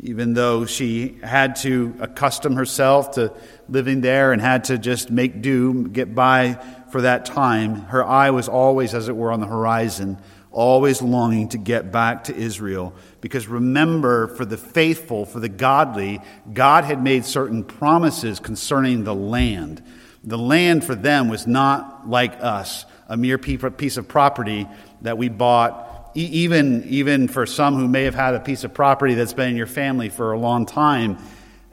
even 0.00 0.34
though 0.34 0.64
she 0.64 1.18
had 1.22 1.56
to 1.56 1.94
accustom 2.00 2.56
herself 2.56 3.12
to 3.12 3.32
living 3.68 4.00
there 4.00 4.32
and 4.32 4.40
had 4.40 4.64
to 4.64 4.78
just 4.78 5.10
make 5.10 5.42
do, 5.42 5.86
get 5.88 6.14
by 6.14 6.58
for 6.92 7.00
that 7.00 7.24
time, 7.24 7.76
her 7.86 8.04
eye 8.04 8.30
was 8.30 8.48
always, 8.48 8.94
as 8.94 9.08
it 9.08 9.16
were, 9.16 9.32
on 9.32 9.40
the 9.40 9.46
horizon, 9.46 10.18
always 10.50 11.00
longing 11.00 11.48
to 11.48 11.58
get 11.58 11.90
back 11.90 12.24
to 12.24 12.36
Israel. 12.36 12.94
Because 13.22 13.48
remember, 13.48 14.28
for 14.28 14.44
the 14.44 14.58
faithful, 14.58 15.24
for 15.24 15.40
the 15.40 15.48
godly, 15.48 16.20
God 16.52 16.84
had 16.84 17.02
made 17.02 17.24
certain 17.24 17.64
promises 17.64 18.38
concerning 18.38 19.04
the 19.04 19.14
land. 19.14 19.82
The 20.22 20.36
land 20.36 20.84
for 20.84 20.94
them 20.94 21.28
was 21.28 21.46
not 21.46 22.08
like 22.08 22.34
us, 22.40 22.84
a 23.08 23.16
mere 23.16 23.38
piece 23.38 23.96
of 23.96 24.06
property 24.06 24.68
that 25.00 25.16
we 25.16 25.30
bought 25.30 25.88
even, 26.14 26.84
even 26.88 27.26
for 27.26 27.46
some 27.46 27.74
who 27.74 27.88
may 27.88 28.04
have 28.04 28.14
had 28.14 28.34
a 28.34 28.40
piece 28.40 28.64
of 28.64 28.74
property 28.74 29.14
that's 29.14 29.32
been 29.32 29.48
in 29.48 29.56
your 29.56 29.66
family 29.66 30.10
for 30.10 30.32
a 30.32 30.38
long 30.38 30.66
time, 30.66 31.16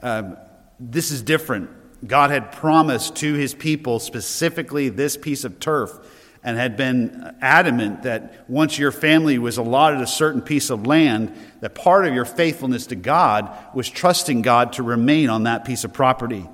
uh, 0.02 0.34
this 0.78 1.10
is 1.10 1.20
different. 1.20 1.68
God 2.06 2.30
had 2.30 2.52
promised 2.52 3.16
to 3.16 3.34
his 3.34 3.54
people 3.54 3.98
specifically 3.98 4.88
this 4.88 5.16
piece 5.16 5.44
of 5.44 5.60
turf 5.60 5.98
and 6.42 6.56
had 6.56 6.76
been 6.76 7.34
adamant 7.42 8.04
that 8.04 8.48
once 8.48 8.78
your 8.78 8.92
family 8.92 9.38
was 9.38 9.58
allotted 9.58 10.00
a 10.00 10.06
certain 10.06 10.40
piece 10.40 10.70
of 10.70 10.86
land, 10.86 11.36
that 11.60 11.74
part 11.74 12.06
of 12.06 12.14
your 12.14 12.24
faithfulness 12.24 12.86
to 12.86 12.96
God 12.96 13.54
was 13.74 13.90
trusting 13.90 14.40
God 14.40 14.72
to 14.74 14.82
remain 14.82 15.28
on 15.28 15.42
that 15.42 15.66
piece 15.66 15.84
of 15.84 15.92
property. 15.92 16.48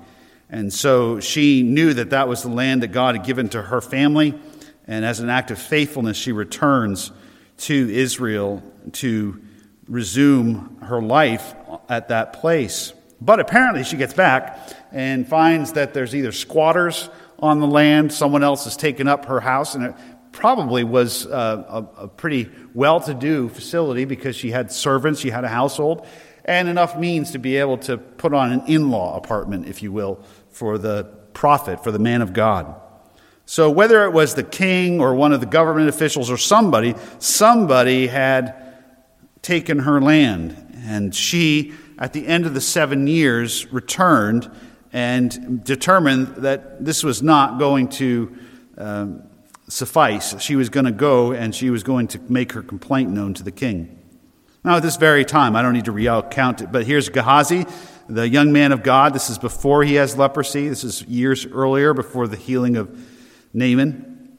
And 0.49 0.73
so 0.73 1.19
she 1.21 1.63
knew 1.63 1.93
that 1.93 2.09
that 2.09 2.27
was 2.27 2.43
the 2.43 2.49
land 2.49 2.83
that 2.83 2.89
God 2.89 3.15
had 3.15 3.25
given 3.25 3.47
to 3.49 3.61
her 3.61 3.79
family. 3.79 4.37
And 4.85 5.05
as 5.05 5.19
an 5.21 5.29
act 5.29 5.51
of 5.51 5.59
faithfulness, 5.59 6.17
she 6.17 6.33
returns 6.33 7.11
to 7.59 7.89
Israel 7.89 8.61
to 8.93 9.41
resume 9.87 10.77
her 10.81 11.01
life 11.01 11.53
at 11.87 12.09
that 12.09 12.33
place. 12.33 12.93
But 13.19 13.39
apparently, 13.39 13.83
she 13.83 13.97
gets 13.97 14.13
back 14.13 14.59
and 14.91 15.27
finds 15.27 15.73
that 15.73 15.93
there's 15.93 16.15
either 16.15 16.31
squatters 16.31 17.09
on 17.39 17.59
the 17.59 17.67
land, 17.67 18.11
someone 18.11 18.43
else 18.43 18.63
has 18.65 18.77
taken 18.77 19.07
up 19.07 19.25
her 19.25 19.39
house, 19.39 19.75
and 19.75 19.85
it 19.85 19.95
probably 20.31 20.83
was 20.83 21.25
uh, 21.27 21.85
a, 21.97 22.03
a 22.03 22.07
pretty 22.07 22.49
well 22.73 22.99
to 23.01 23.13
do 23.13 23.49
facility 23.49 24.05
because 24.05 24.35
she 24.35 24.51
had 24.51 24.71
servants, 24.71 25.19
she 25.19 25.29
had 25.29 25.43
a 25.43 25.47
household, 25.47 26.05
and 26.45 26.67
enough 26.67 26.97
means 26.97 27.31
to 27.31 27.39
be 27.39 27.57
able 27.57 27.77
to 27.77 27.97
put 27.97 28.33
on 28.33 28.51
an 28.51 28.61
in 28.67 28.89
law 28.89 29.17
apartment, 29.17 29.67
if 29.67 29.83
you 29.83 29.91
will, 29.91 30.23
for 30.49 30.77
the 30.77 31.03
prophet, 31.33 31.83
for 31.83 31.91
the 31.91 31.99
man 31.99 32.21
of 32.21 32.33
God. 32.33 32.75
So, 33.45 33.71
whether 33.71 34.03
it 34.03 34.11
was 34.11 34.35
the 34.35 34.43
king 34.43 34.99
or 34.99 35.15
one 35.15 35.31
of 35.31 35.39
the 35.39 35.45
government 35.45 35.87
officials 35.87 36.29
or 36.29 36.37
somebody, 36.37 36.95
somebody 37.19 38.07
had 38.07 38.55
taken 39.41 39.79
her 39.79 40.01
land. 40.01 40.81
And 40.85 41.15
she, 41.15 41.73
at 41.97 42.13
the 42.13 42.27
end 42.27 42.45
of 42.45 42.53
the 42.53 42.61
seven 42.61 43.07
years, 43.07 43.71
returned 43.71 44.49
and 44.93 45.63
determined 45.63 46.27
that 46.37 46.83
this 46.83 47.03
was 47.03 47.21
not 47.21 47.59
going 47.59 47.89
to 47.89 48.37
um, 48.77 49.23
suffice. 49.67 50.39
She 50.41 50.55
was 50.55 50.69
going 50.69 50.85
to 50.85 50.91
go 50.91 51.33
and 51.33 51.53
she 51.53 51.69
was 51.69 51.83
going 51.83 52.07
to 52.09 52.19
make 52.29 52.53
her 52.53 52.61
complaint 52.61 53.09
known 53.09 53.33
to 53.35 53.43
the 53.43 53.51
king. 53.51 53.99
Now, 54.63 54.77
at 54.77 54.83
this 54.83 54.97
very 54.97 55.23
time, 55.23 55.55
I 55.55 55.61
don't 55.61 55.73
need 55.73 55.85
to 55.85 55.91
recount 55.91 56.61
it, 56.61 56.71
but 56.71 56.85
here's 56.85 57.09
Gehazi, 57.09 57.65
the 58.09 58.27
young 58.27 58.51
man 58.51 58.71
of 58.71 58.83
God. 58.83 59.13
This 59.13 59.29
is 59.29 59.37
before 59.37 59.83
he 59.83 59.95
has 59.95 60.17
leprosy. 60.17 60.67
This 60.67 60.83
is 60.83 61.03
years 61.03 61.45
earlier, 61.45 61.93
before 61.93 62.27
the 62.27 62.35
healing 62.35 62.75
of 62.75 62.97
Naaman. 63.53 64.37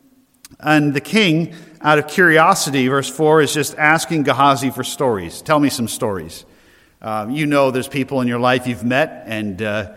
And 0.60 0.92
the 0.92 1.00
king, 1.00 1.54
out 1.80 1.98
of 1.98 2.08
curiosity, 2.08 2.88
verse 2.88 3.08
4, 3.08 3.42
is 3.42 3.54
just 3.54 3.76
asking 3.78 4.24
Gehazi 4.24 4.70
for 4.70 4.82
stories. 4.82 5.40
Tell 5.40 5.60
me 5.60 5.70
some 5.70 5.88
stories. 5.88 6.44
Uh, 7.00 7.28
you 7.30 7.46
know 7.46 7.70
there's 7.70 7.88
people 7.88 8.20
in 8.20 8.28
your 8.28 8.40
life 8.40 8.66
you've 8.66 8.84
met, 8.84 9.22
and 9.26 9.62
uh, 9.62 9.94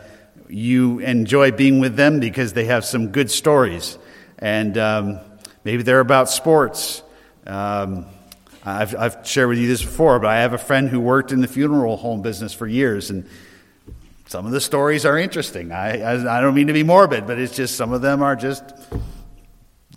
you 0.48 1.00
enjoy 1.00 1.51
being 1.51 1.79
with 1.79 1.96
them 1.96 2.20
because 2.20 2.53
they 2.53 2.65
have 2.65 2.86
some 2.86 3.08
good 3.08 3.31
stories. 3.31 3.98
And 4.38 4.77
um, 4.77 5.20
maybe 5.63 5.81
they're 5.84 6.00
about 6.00 6.29
sports. 6.29 7.01
Um, 7.48 8.05
I've, 8.63 8.96
I've 8.96 9.27
shared 9.27 9.50
with 9.50 9.58
you 9.58 9.67
this 9.67 9.81
before, 9.81 10.20
but 10.20 10.27
I 10.27 10.41
have 10.41 10.53
a 10.53 10.60
friend 10.60 10.89
who 10.89 11.00
worked 11.00 11.31
in 11.31 11.41
the 11.41 11.48
funeral 11.48 11.98
home 11.98 12.22
business 12.22 12.53
for 12.53 12.67
years, 12.67 13.10
and 13.10 13.27
some 14.27 14.46
of 14.46 14.51
the 14.51 14.62
stories 14.62 15.03
are 15.03 15.17
interesting. 15.17 15.72
I, 15.72 16.01
I, 16.01 16.38
I, 16.38 16.41
don't 16.41 16.53
mean 16.53 16.67
to 16.67 16.74
be 16.74 16.84
morbid, 16.84 17.25
but 17.25 17.39
it's 17.39 17.55
just 17.55 17.75
some 17.75 17.91
of 17.91 18.01
them 18.01 18.22
are 18.22 18.36
just 18.36 18.63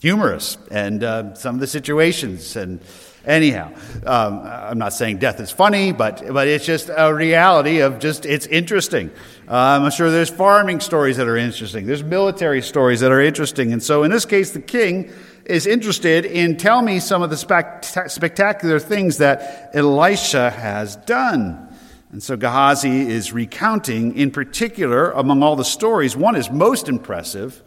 humorous, 0.00 0.56
and 0.70 1.04
uh, 1.04 1.34
some 1.34 1.54
of 1.54 1.60
the 1.60 1.66
situations. 1.66 2.56
And 2.56 2.80
anyhow, 3.26 3.72
um, 4.06 4.40
I'm 4.44 4.78
not 4.78 4.92
saying 4.92 5.18
death 5.18 5.40
is 5.40 5.50
funny, 5.50 5.92
but 5.92 6.22
but 6.32 6.48
it's 6.48 6.64
just 6.64 6.90
a 6.94 7.14
reality 7.14 7.80
of 7.80 7.98
just 7.98 8.26
it's 8.26 8.46
interesting. 8.46 9.10
Uh, 9.48 9.54
I'm 9.54 9.90
sure 9.90 10.10
there's 10.10 10.30
farming 10.30 10.80
stories 10.80 11.16
that 11.16 11.28
are 11.28 11.36
interesting. 11.36 11.86
There's 11.86 12.04
military 12.04 12.62
stories 12.62 13.00
that 13.00 13.12
are 13.12 13.20
interesting, 13.20 13.72
and 13.72 13.82
so 13.82 14.02
in 14.02 14.10
this 14.10 14.24
case, 14.24 14.52
the 14.52 14.60
king 14.60 15.12
is 15.44 15.66
interested 15.66 16.24
in 16.24 16.56
tell 16.56 16.80
me 16.80 17.00
some 17.00 17.22
of 17.22 17.30
the 17.30 17.36
spectacular 17.36 18.78
things 18.78 19.18
that 19.18 19.70
Elisha 19.74 20.50
has 20.50 20.96
done. 20.96 21.68
And 22.12 22.22
so 22.22 22.36
Gehazi 22.36 23.10
is 23.10 23.32
recounting, 23.32 24.16
in 24.16 24.30
particular, 24.30 25.10
among 25.10 25.42
all 25.42 25.56
the 25.56 25.64
stories, 25.64 26.16
one 26.16 26.36
is 26.36 26.48
most 26.48 26.88
impressive. 26.88 27.60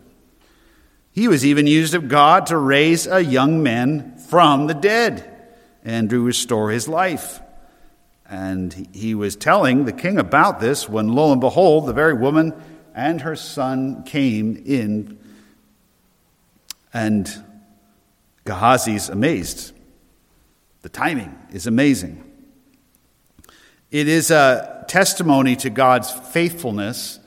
He 1.12 1.28
was 1.28 1.46
even 1.46 1.68
used 1.68 1.94
of 1.94 2.08
God 2.08 2.46
to 2.48 2.58
raise 2.58 3.08
a 3.08 3.24
young 3.24 3.62
man 3.62 4.18
from 4.30 4.68
the 4.68 4.74
dead 4.74 5.37
and 5.84 6.10
to 6.10 6.24
restore 6.24 6.72
his 6.72 6.88
life. 6.88 7.40
And 8.30 8.90
he 8.94 9.16
was 9.16 9.36
telling 9.36 9.86
the 9.86 9.94
king 9.94 10.18
about 10.18 10.60
this 10.60 10.90
when, 10.90 11.08
lo 11.10 11.32
and 11.32 11.40
behold, 11.40 11.86
the 11.86 11.94
very 11.94 12.14
woman 12.14 12.54
and 12.94 13.22
her 13.22 13.36
son 13.36 14.04
came 14.04 14.62
in. 14.66 15.18
And 16.94 17.32
Gehazi's 18.46 19.10
amazed. 19.10 19.74
The 20.82 20.90
timing 20.90 21.38
is 21.52 21.68
amazing. 21.68 22.24
It 23.92 24.08
is 24.08 24.32
a 24.32 24.86
testimony 24.88 25.56
to 25.58 25.70
God's 25.70 26.12
faithfulness. 26.12 27.20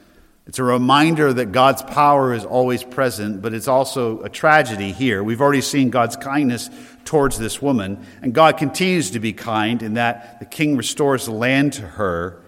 It's 0.50 0.58
a 0.58 0.64
reminder 0.64 1.32
that 1.32 1.52
God's 1.52 1.80
power 1.80 2.34
is 2.34 2.44
always 2.44 2.82
present, 2.82 3.40
but 3.40 3.54
it's 3.54 3.68
also 3.68 4.20
a 4.22 4.28
tragedy 4.28 4.90
here. 4.90 5.22
We've 5.22 5.40
already 5.40 5.60
seen 5.60 5.90
God's 5.90 6.16
kindness 6.16 6.68
towards 7.04 7.38
this 7.38 7.62
woman, 7.62 8.04
and 8.20 8.34
God 8.34 8.56
continues 8.58 9.12
to 9.12 9.20
be 9.20 9.32
kind 9.32 9.80
in 9.80 9.94
that 9.94 10.40
the 10.40 10.46
king 10.46 10.76
restores 10.76 11.26
the 11.26 11.30
land 11.30 11.74
to 11.74 11.82
her. 11.82 12.42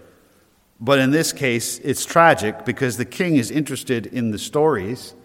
But 0.81 0.99
in 0.99 1.11
this 1.11 1.31
case, 1.31 1.79
it's 1.79 2.03
tragic 2.03 2.65
because 2.65 2.97
the 2.97 3.05
king 3.05 3.37
is 3.37 3.49
interested 3.49 4.05
in 4.05 4.31
the 4.31 4.37
stories. 4.37 5.15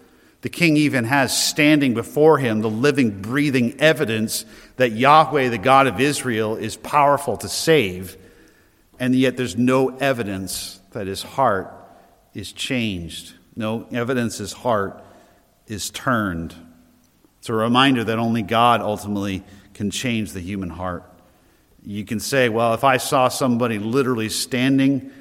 The 0.43 0.49
king 0.49 0.77
even 0.77 1.03
has 1.03 1.37
standing 1.37 1.95
before 1.95 2.39
him 2.39 2.61
the 2.61 2.71
living, 2.71 3.23
breathing 3.23 3.81
evidence 3.81 4.45
that 4.77 4.93
Yahweh, 4.93 5.49
the 5.49 5.59
God 5.59 5.89
of 5.89 5.99
Israel, 5.99 6.55
is 6.55 6.77
powerful 6.77 7.39
to 7.39 7.49
save, 7.49 8.17
and 9.01 9.17
yet 9.17 9.37
there's 9.37 9.57
no 9.57 9.97
evidence 9.97 10.81
that 10.93 11.09
his 11.09 11.25
heart 11.25 11.75
is 12.35 12.53
changed. 12.53 13.35
No 13.57 13.87
evidence 13.93 14.39
his 14.39 14.53
heart 14.53 15.03
is 15.67 15.91
turned. 15.91 16.55
It's 17.39 17.49
a 17.49 17.55
reminder 17.55 18.05
that 18.05 18.19
only 18.19 18.43
God 18.43 18.81
ultimately 18.81 19.45
can 19.75 19.91
change 19.91 20.33
the 20.33 20.41
human 20.41 20.71
heart. 20.71 21.05
You 21.85 22.05
can 22.05 22.21
say, 22.21 22.49
well, 22.49 22.75
if 22.75 22.85
I 22.85 22.97
saw 22.97 23.29
somebody 23.29 23.79
literally 23.79 24.29
standing, 24.29 25.13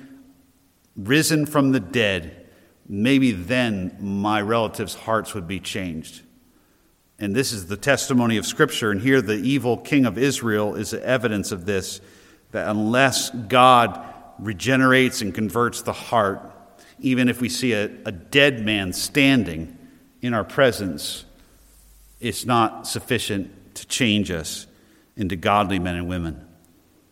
risen 0.96 1.46
from 1.46 1.72
the 1.72 1.80
dead, 1.80 2.48
maybe 2.88 3.32
then 3.32 3.98
my 4.00 4.42
relatives' 4.42 4.96
hearts 4.96 5.34
would 5.34 5.48
be 5.48 5.60
changed. 5.60 6.24
And 7.20 7.36
this 7.36 7.52
is 7.52 7.68
the 7.68 7.78
testimony 7.78 8.38
of 8.38 8.46
Scripture. 8.46 8.92
And 8.92 9.02
here, 9.02 9.22
the 9.22 9.36
evil 9.36 9.78
king 9.78 10.06
of 10.06 10.18
Israel 10.18 10.76
is 10.76 10.94
evidence 10.94 11.52
of 11.52 11.66
this 11.66 12.02
that 12.52 12.68
unless 12.70 13.30
God 13.30 14.00
regenerates 14.40 15.22
and 15.22 15.34
converts 15.34 15.82
the 15.82 15.94
heart, 15.94 16.42
even 17.00 17.30
if 17.30 17.42
we 17.42 17.50
see 17.50 17.74
a, 17.74 17.86
a 18.06 18.12
dead 18.12 18.66
man 18.66 18.94
standing 18.94 19.77
in 20.22 20.34
our 20.34 20.44
presence, 20.44 21.25
it's 22.20 22.46
not 22.46 22.88
sufficient 22.88 23.75
to 23.75 23.86
change 23.88 24.32
us 24.32 24.68
into 25.16 25.36
godly 25.36 25.80
men 25.80 25.96
and 25.96 26.08
women. 26.08 26.46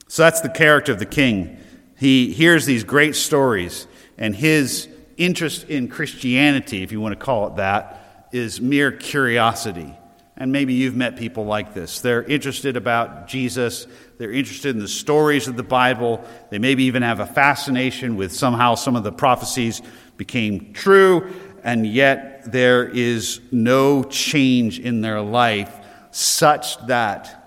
So 0.08 0.24
that's 0.24 0.42
the 0.42 0.50
character 0.50 0.92
of 0.92 1.00
the 1.00 1.06
king. 1.06 1.58
He 1.98 2.32
hears 2.32 2.66
these 2.66 2.84
great 2.84 3.16
stories, 3.16 3.88
and 4.18 4.36
his 4.36 4.88
interest 5.18 5.70
in 5.70 5.88
Christianity, 5.88 6.84
if 6.84 6.92
you 6.92 7.00
want 7.00 7.18
to 7.18 7.24
call 7.24 7.48
it 7.48 7.56
that, 7.58 8.28
is 8.32 8.60
mere 8.60 8.92
curiosity. 8.92 9.94
And 10.38 10.52
maybe 10.52 10.74
you've 10.74 10.96
met 10.96 11.16
people 11.16 11.46
like 11.46 11.74
this. 11.74 12.02
They're 12.02 12.24
interested 12.24 12.76
about 12.76 13.28
Jesus. 13.28 13.88
They're 14.18 14.34
interested 14.34 14.76
in 14.76 14.82
the 14.82 14.88
stories 14.88 15.48
of 15.48 15.56
the 15.56 15.64
Bible. 15.64 16.26
They 16.50 16.60
maybe 16.60 16.84
even 16.86 17.04
have 17.04 17.22
a 17.22 17.26
fascination 17.26 18.18
with 18.18 18.34
somehow 18.34 18.76
some 18.76 18.96
of 18.96 19.04
the 19.04 19.14
prophecies 19.14 19.82
became 20.18 20.74
true, 20.74 21.34
and 21.64 21.88
yet 21.88 22.52
there 22.52 22.88
is 22.88 23.40
no 23.52 24.04
change 24.04 24.80
in 24.80 25.02
their 25.02 25.22
life 25.22 25.74
such 26.12 26.86
that 26.88 27.42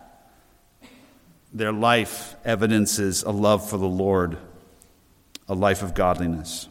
their 1.53 1.73
life 1.73 2.37
evidences 2.45 3.23
a 3.23 3.31
love 3.31 3.69
for 3.69 3.79
the 3.79 3.87
Lord, 3.87 4.37
a 5.49 5.55
life 5.55 5.83
of 5.83 5.95
godliness. 5.95 6.69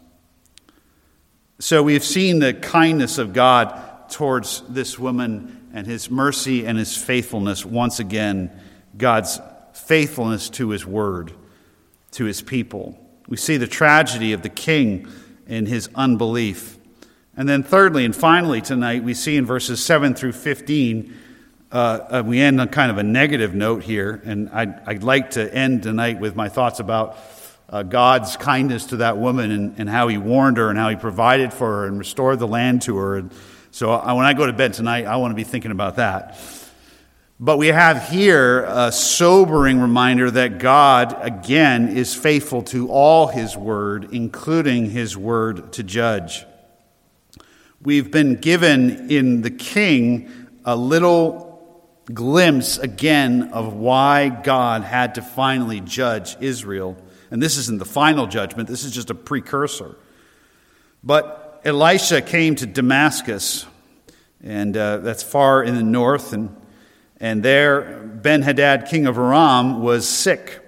So 1.59 1.81
we've 1.81 2.03
seen 2.03 2.39
the 2.39 2.53
kindness 2.53 3.17
of 3.17 3.33
God 3.33 3.81
towards 4.09 4.61
this 4.69 4.97
woman 4.97 5.69
and 5.73 5.85
his 5.85 6.09
mercy 6.09 6.65
and 6.65 6.77
his 6.77 6.95
faithfulness. 6.95 7.65
Once 7.65 7.99
again, 7.99 8.51
God's 8.97 9.39
faithfulness 9.73 10.49
to 10.51 10.69
his 10.69 10.85
word, 10.85 11.33
to 12.11 12.25
his 12.25 12.41
people. 12.41 12.97
We 13.27 13.37
see 13.37 13.57
the 13.57 13.67
tragedy 13.67 14.33
of 14.33 14.41
the 14.41 14.49
king 14.49 15.07
in 15.47 15.65
his 15.65 15.89
unbelief. 15.95 16.77
And 17.35 17.47
then, 17.47 17.61
thirdly 17.61 18.05
and 18.05 18.15
finally, 18.15 18.61
tonight, 18.61 19.03
we 19.03 19.13
see 19.13 19.37
in 19.37 19.45
verses 19.45 19.83
7 19.83 20.15
through 20.15 20.31
15, 20.31 21.13
uh, 21.71 21.75
uh, 21.75 22.23
we 22.25 22.39
end 22.39 22.59
on 22.59 22.69
kind 22.69 22.89
of 22.89 22.97
a 22.97 23.03
negative 23.03 23.53
note 23.53 23.83
here. 23.83 24.21
And 24.25 24.49
I'd, 24.49 24.79
I'd 24.87 25.03
like 25.03 25.31
to 25.31 25.53
end 25.53 25.83
tonight 25.83 26.19
with 26.19 26.35
my 26.35 26.49
thoughts 26.49 26.79
about 26.79 27.17
uh, 27.69 27.83
God's 27.83 28.37
kindness 28.37 28.87
to 28.87 28.97
that 28.97 29.17
woman 29.17 29.51
and, 29.51 29.79
and, 29.79 29.89
how 29.89 30.07
he 30.07 30.17
warned 30.17 30.57
her 30.57 30.69
and 30.69 30.79
how 30.79 30.89
he 30.89 30.95
provided 30.95 31.51
for 31.51 31.67
her 31.67 31.85
and 31.85 31.99
restored 31.99 32.39
the 32.39 32.47
land 32.47 32.83
to 32.83 32.95
her. 32.97 33.17
And 33.17 33.31
so 33.71 33.91
I, 33.91 34.13
when 34.13 34.25
I 34.25 34.33
go 34.33 34.45
to 34.45 34.53
bed 34.53 34.73
tonight, 34.73 35.05
I 35.05 35.17
want 35.17 35.31
to 35.31 35.35
be 35.35 35.43
thinking 35.43 35.71
about 35.71 35.97
that. 35.97 36.39
But 37.39 37.57
we 37.57 37.67
have 37.67 38.09
here 38.09 38.65
a 38.67 38.91
sobering 38.91 39.79
reminder 39.79 40.31
that 40.31 40.57
God, 40.57 41.15
again, 41.21 41.89
is 41.89 42.15
faithful 42.15 42.63
to 42.63 42.89
all 42.89 43.27
his 43.27 43.55
word, 43.55 44.09
including 44.11 44.89
his 44.89 45.15
word 45.15 45.73
to 45.73 45.83
judge. 45.83 46.45
We've 47.81 48.09
been 48.09 48.35
given 48.35 49.11
in 49.11 49.43
the 49.43 49.51
king 49.51 50.31
a 50.65 50.75
little 50.75 51.45
glimpse 52.11 52.79
again 52.79 53.51
of 53.53 53.73
why 53.73 54.29
God 54.29 54.83
had 54.83 55.15
to 55.15 55.21
finally 55.21 55.79
judge 55.81 56.35
Israel 56.39 56.97
and 57.31 57.41
this 57.41 57.57
isn't 57.57 57.79
the 57.79 57.85
final 57.85 58.27
judgment, 58.27 58.69
this 58.69 58.83
is 58.83 58.91
just 58.91 59.09
a 59.09 59.15
precursor. 59.15 59.95
But 61.03 61.46
Elisha 61.63 62.21
came 62.21 62.55
to 62.55 62.65
Damascus, 62.65 63.65
and 64.43 64.75
uh, 64.75 64.97
that's 64.97 65.23
far 65.23 65.63
in 65.63 65.75
the 65.75 65.83
north. 65.83 66.33
And, 66.33 66.55
and 67.19 67.43
there, 67.43 68.01
Ben 68.03 68.41
Hadad, 68.41 68.87
king 68.87 69.07
of 69.07 69.17
Aram, 69.17 69.81
was 69.81 70.07
sick. 70.07 70.59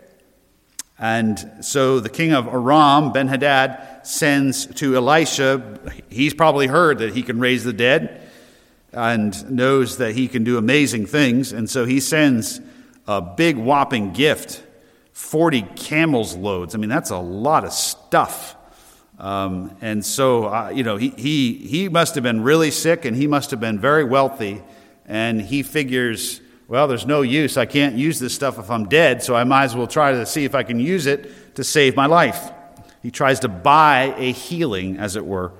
And 0.97 1.39
so 1.61 1.99
the 1.99 2.09
king 2.09 2.33
of 2.33 2.47
Aram, 2.47 3.13
Ben 3.13 3.27
Hadad, 3.27 4.01
sends 4.03 4.65
to 4.65 4.95
Elisha. 4.95 5.79
He's 6.09 6.33
probably 6.33 6.67
heard 6.67 6.99
that 6.99 7.13
he 7.13 7.23
can 7.23 7.39
raise 7.39 7.63
the 7.63 7.73
dead 7.73 8.27
and 8.91 9.49
knows 9.49 9.97
that 9.97 10.15
he 10.15 10.27
can 10.27 10.43
do 10.43 10.57
amazing 10.57 11.05
things. 11.05 11.53
And 11.53 11.69
so 11.69 11.85
he 11.85 11.99
sends 11.99 12.59
a 13.07 13.21
big 13.21 13.57
whopping 13.57 14.13
gift 14.13 14.63
40 15.13 15.61
camels 15.75 16.35
loads. 16.35 16.75
I 16.75 16.77
mean, 16.77 16.89
that's 16.89 17.09
a 17.09 17.17
lot 17.17 17.65
of 17.65 17.73
stuff. 17.73 18.55
Um, 19.19 19.75
and 19.81 20.03
so, 20.05 20.45
uh, 20.45 20.71
you 20.73 20.83
know, 20.83 20.95
he, 20.95 21.09
he, 21.09 21.53
he 21.53 21.89
must 21.89 22.15
have 22.15 22.23
been 22.23 22.41
really 22.41 22.71
sick 22.71 23.03
and 23.03 23.15
he 23.15 23.27
must 23.27 23.51
have 23.51 23.59
been 23.59 23.77
very 23.77 24.03
wealthy. 24.03 24.61
And 25.05 25.41
he 25.41 25.61
figures, 25.63 26.39
well, 26.67 26.87
there's 26.87 27.05
no 27.05 27.21
use. 27.21 27.57
I 27.57 27.65
can't 27.65 27.95
use 27.95 28.19
this 28.19 28.33
stuff 28.33 28.59
if 28.59 28.69
I'm 28.69 28.87
dead, 28.87 29.23
so 29.23 29.35
I 29.35 29.43
might 29.43 29.65
as 29.65 29.75
well 29.75 29.87
try 29.87 30.11
to 30.11 30.25
see 30.25 30.45
if 30.45 30.55
I 30.55 30.63
can 30.63 30.79
use 30.79 31.05
it 31.05 31.55
to 31.55 31.63
save 31.63 31.95
my 31.95 32.05
life. 32.05 32.51
He 33.01 33.11
tries 33.11 33.39
to 33.41 33.47
buy 33.47 34.13
a 34.17 34.31
healing, 34.31 34.97
as 34.97 35.15
it 35.15 35.25
were. 35.25 35.51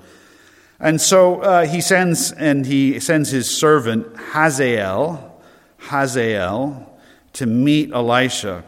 And 0.80 1.02
so 1.02 1.42
uh, 1.42 1.66
he 1.66 1.82
sends, 1.82 2.32
and 2.32 2.66
he 2.66 3.00
sends 3.00 3.32
his 3.32 3.50
servant 3.50 4.16
Hazael, 4.34 5.42
Hazael, 5.78 7.00
to 7.34 7.46
meet 7.46 7.92
Elisha. 7.92 8.64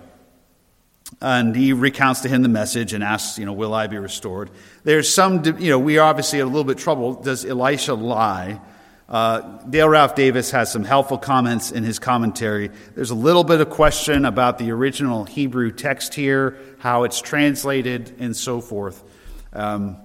And 1.21 1.55
he 1.55 1.71
recounts 1.73 2.21
to 2.21 2.29
him 2.29 2.41
the 2.41 2.49
message 2.49 2.93
and 2.93 3.03
asks, 3.03 3.37
you 3.37 3.45
know, 3.45 3.53
will 3.53 3.75
I 3.75 3.85
be 3.87 3.99
restored? 3.99 4.49
There's 4.83 5.13
some, 5.13 5.43
you 5.59 5.69
know, 5.69 5.77
we 5.77 5.99
are 5.99 6.09
obviously 6.09 6.39
a 6.39 6.45
little 6.45 6.63
bit 6.63 6.79
troubled. 6.79 7.23
Does 7.23 7.45
Elisha 7.45 7.93
lie? 7.93 8.59
Uh, 9.07 9.41
Dale 9.69 9.89
Ralph 9.89 10.15
Davis 10.15 10.51
has 10.51 10.71
some 10.71 10.83
helpful 10.85 11.17
comments 11.17 11.71
in 11.71 11.83
his 11.83 11.99
commentary. 11.99 12.71
There's 12.95 13.11
a 13.11 13.15
little 13.15 13.43
bit 13.43 13.59
of 13.59 13.69
question 13.69 14.25
about 14.25 14.57
the 14.57 14.71
original 14.71 15.25
Hebrew 15.25 15.71
text 15.71 16.13
here, 16.13 16.57
how 16.79 17.03
it's 17.03 17.21
translated, 17.21 18.15
and 18.19 18.35
so 18.35 18.61
forth. 18.61 19.03
Um, 19.51 19.97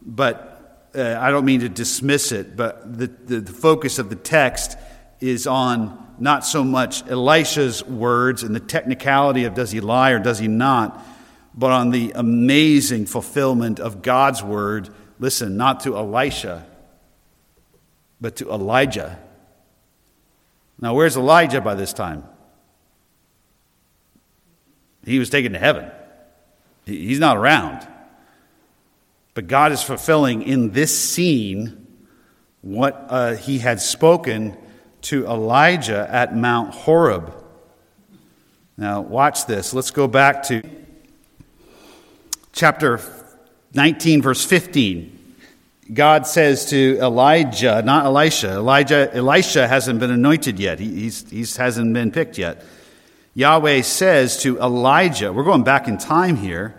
but 0.00 0.88
uh, 0.94 1.18
I 1.20 1.30
don't 1.30 1.44
mean 1.44 1.60
to 1.60 1.68
dismiss 1.68 2.32
it, 2.32 2.56
but 2.56 2.98
the, 2.98 3.08
the, 3.08 3.40
the 3.40 3.52
focus 3.52 3.98
of 3.98 4.10
the 4.10 4.16
text 4.16 4.78
is 5.20 5.46
on 5.46 6.01
not 6.18 6.44
so 6.44 6.64
much 6.64 7.06
Elisha's 7.08 7.84
words 7.84 8.42
and 8.42 8.54
the 8.54 8.60
technicality 8.60 9.44
of 9.44 9.54
does 9.54 9.70
he 9.70 9.80
lie 9.80 10.10
or 10.10 10.18
does 10.18 10.38
he 10.38 10.48
not, 10.48 11.04
but 11.54 11.70
on 11.70 11.90
the 11.90 12.12
amazing 12.14 13.06
fulfillment 13.06 13.80
of 13.80 14.02
God's 14.02 14.42
word. 14.42 14.88
Listen, 15.18 15.56
not 15.56 15.80
to 15.80 15.96
Elisha, 15.96 16.66
but 18.20 18.36
to 18.36 18.50
Elijah. 18.50 19.18
Now, 20.80 20.94
where's 20.94 21.16
Elijah 21.16 21.60
by 21.60 21.74
this 21.74 21.92
time? 21.92 22.24
He 25.04 25.18
was 25.18 25.30
taken 25.30 25.52
to 25.52 25.58
heaven. 25.58 25.90
He's 26.84 27.20
not 27.20 27.36
around. 27.36 27.86
But 29.34 29.46
God 29.46 29.72
is 29.72 29.82
fulfilling 29.82 30.42
in 30.42 30.72
this 30.72 30.96
scene 30.96 31.86
what 32.60 33.06
uh, 33.08 33.34
he 33.34 33.58
had 33.58 33.80
spoken 33.80 34.56
to 35.02 35.26
Elijah 35.26 36.06
at 36.10 36.36
Mount 36.36 36.74
Horeb. 36.74 37.34
Now, 38.76 39.00
watch 39.00 39.46
this. 39.46 39.74
Let's 39.74 39.90
go 39.90 40.08
back 40.08 40.44
to 40.44 40.62
chapter 42.52 43.00
19, 43.74 44.22
verse 44.22 44.44
15. 44.44 45.18
God 45.92 46.26
says 46.26 46.66
to 46.70 46.98
Elijah, 47.00 47.82
not 47.82 48.06
Elisha, 48.06 48.52
Elijah, 48.52 49.14
Elisha 49.14 49.66
hasn't 49.66 50.00
been 50.00 50.10
anointed 50.10 50.58
yet. 50.58 50.78
He 50.78 50.88
he's, 50.88 51.28
he's 51.28 51.56
hasn't 51.56 51.92
been 51.92 52.10
picked 52.12 52.38
yet. 52.38 52.64
Yahweh 53.34 53.82
says 53.82 54.42
to 54.42 54.58
Elijah, 54.58 55.32
we're 55.32 55.42
going 55.42 55.64
back 55.64 55.88
in 55.88 55.98
time 55.98 56.36
here, 56.36 56.74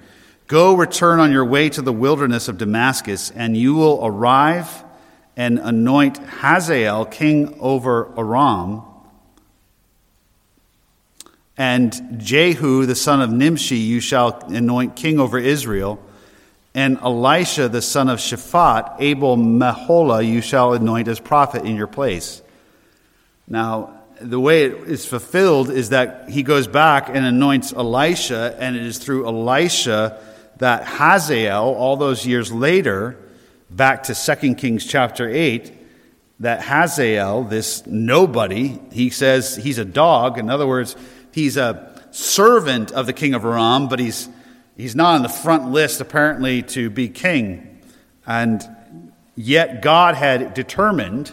go 0.47 0.75
return 0.75 1.19
on 1.19 1.31
your 1.31 1.45
way 1.45 1.69
to 1.69 1.81
the 1.81 1.91
wilderness 1.91 2.47
of 2.47 2.57
Damascus, 2.57 3.31
and 3.31 3.57
you 3.57 3.73
will 3.73 3.99
arrive 4.03 4.83
and 5.35 5.59
anoint 5.59 6.17
Hazael 6.17 7.05
king 7.05 7.57
over 7.59 8.11
Aram, 8.17 8.83
and 11.57 12.19
Jehu 12.19 12.85
the 12.85 12.95
son 12.95 13.21
of 13.21 13.31
Nimshi 13.31 13.77
you 13.77 13.99
shall 13.99 14.43
anoint 14.45 14.95
king 14.95 15.19
over 15.19 15.37
Israel 15.37 15.99
and 16.75 16.97
Elisha, 16.99 17.69
the 17.69 17.81
son 17.81 18.09
of 18.09 18.19
Shaphat, 18.19 18.95
Abel 18.99 19.37
Meholah, 19.37 20.27
you 20.27 20.41
shall 20.41 20.73
anoint 20.73 21.07
as 21.07 21.19
prophet 21.19 21.65
in 21.65 21.75
your 21.75 21.87
place. 21.87 22.41
Now, 23.47 24.01
the 24.19 24.39
way 24.39 24.63
it 24.63 24.89
is 24.89 25.05
fulfilled 25.05 25.69
is 25.69 25.89
that 25.89 26.29
he 26.29 26.41
goes 26.41 26.65
back 26.65 27.09
and 27.09 27.25
anoints 27.25 27.73
Elisha, 27.73 28.55
and 28.59 28.75
it 28.75 28.83
is 28.83 28.97
through 28.97 29.27
Elisha 29.27 30.19
that 30.57 30.85
Hazael, 30.85 31.63
all 31.63 31.95
those 31.95 32.25
years 32.25 32.51
later, 32.51 33.17
back 33.75 34.03
to 34.03 34.15
2 34.15 34.55
Kings 34.55 34.85
chapter 34.85 35.29
8, 35.29 35.71
that 36.39 36.61
Hazael, 36.61 37.43
this 37.43 37.85
nobody, 37.85 38.79
he 38.91 39.09
says 39.09 39.55
he's 39.55 39.77
a 39.77 39.85
dog. 39.85 40.37
In 40.37 40.49
other 40.49 40.67
words, 40.67 40.95
he's 41.31 41.57
a 41.57 42.01
servant 42.11 42.91
of 42.91 43.05
the 43.05 43.13
king 43.13 43.33
of 43.33 43.45
Aram, 43.45 43.87
but 43.87 43.99
he's 43.99 44.29
He's 44.75 44.95
not 44.95 45.15
on 45.15 45.23
the 45.23 45.29
front 45.29 45.71
list, 45.71 46.01
apparently, 46.01 46.63
to 46.63 46.89
be 46.89 47.07
king. 47.07 47.79
And 48.25 48.63
yet, 49.35 49.81
God 49.81 50.15
had 50.15 50.53
determined 50.53 51.31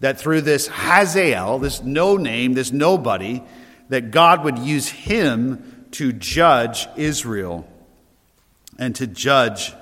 that 0.00 0.18
through 0.18 0.40
this 0.42 0.68
Hazael, 0.68 1.58
this 1.58 1.82
no 1.82 2.16
name, 2.16 2.54
this 2.54 2.72
nobody, 2.72 3.42
that 3.90 4.10
God 4.10 4.42
would 4.44 4.58
use 4.58 4.88
him 4.88 5.86
to 5.92 6.12
judge 6.12 6.88
Israel 6.96 7.68
and 8.78 8.96
to 8.96 9.06
judge 9.06 9.74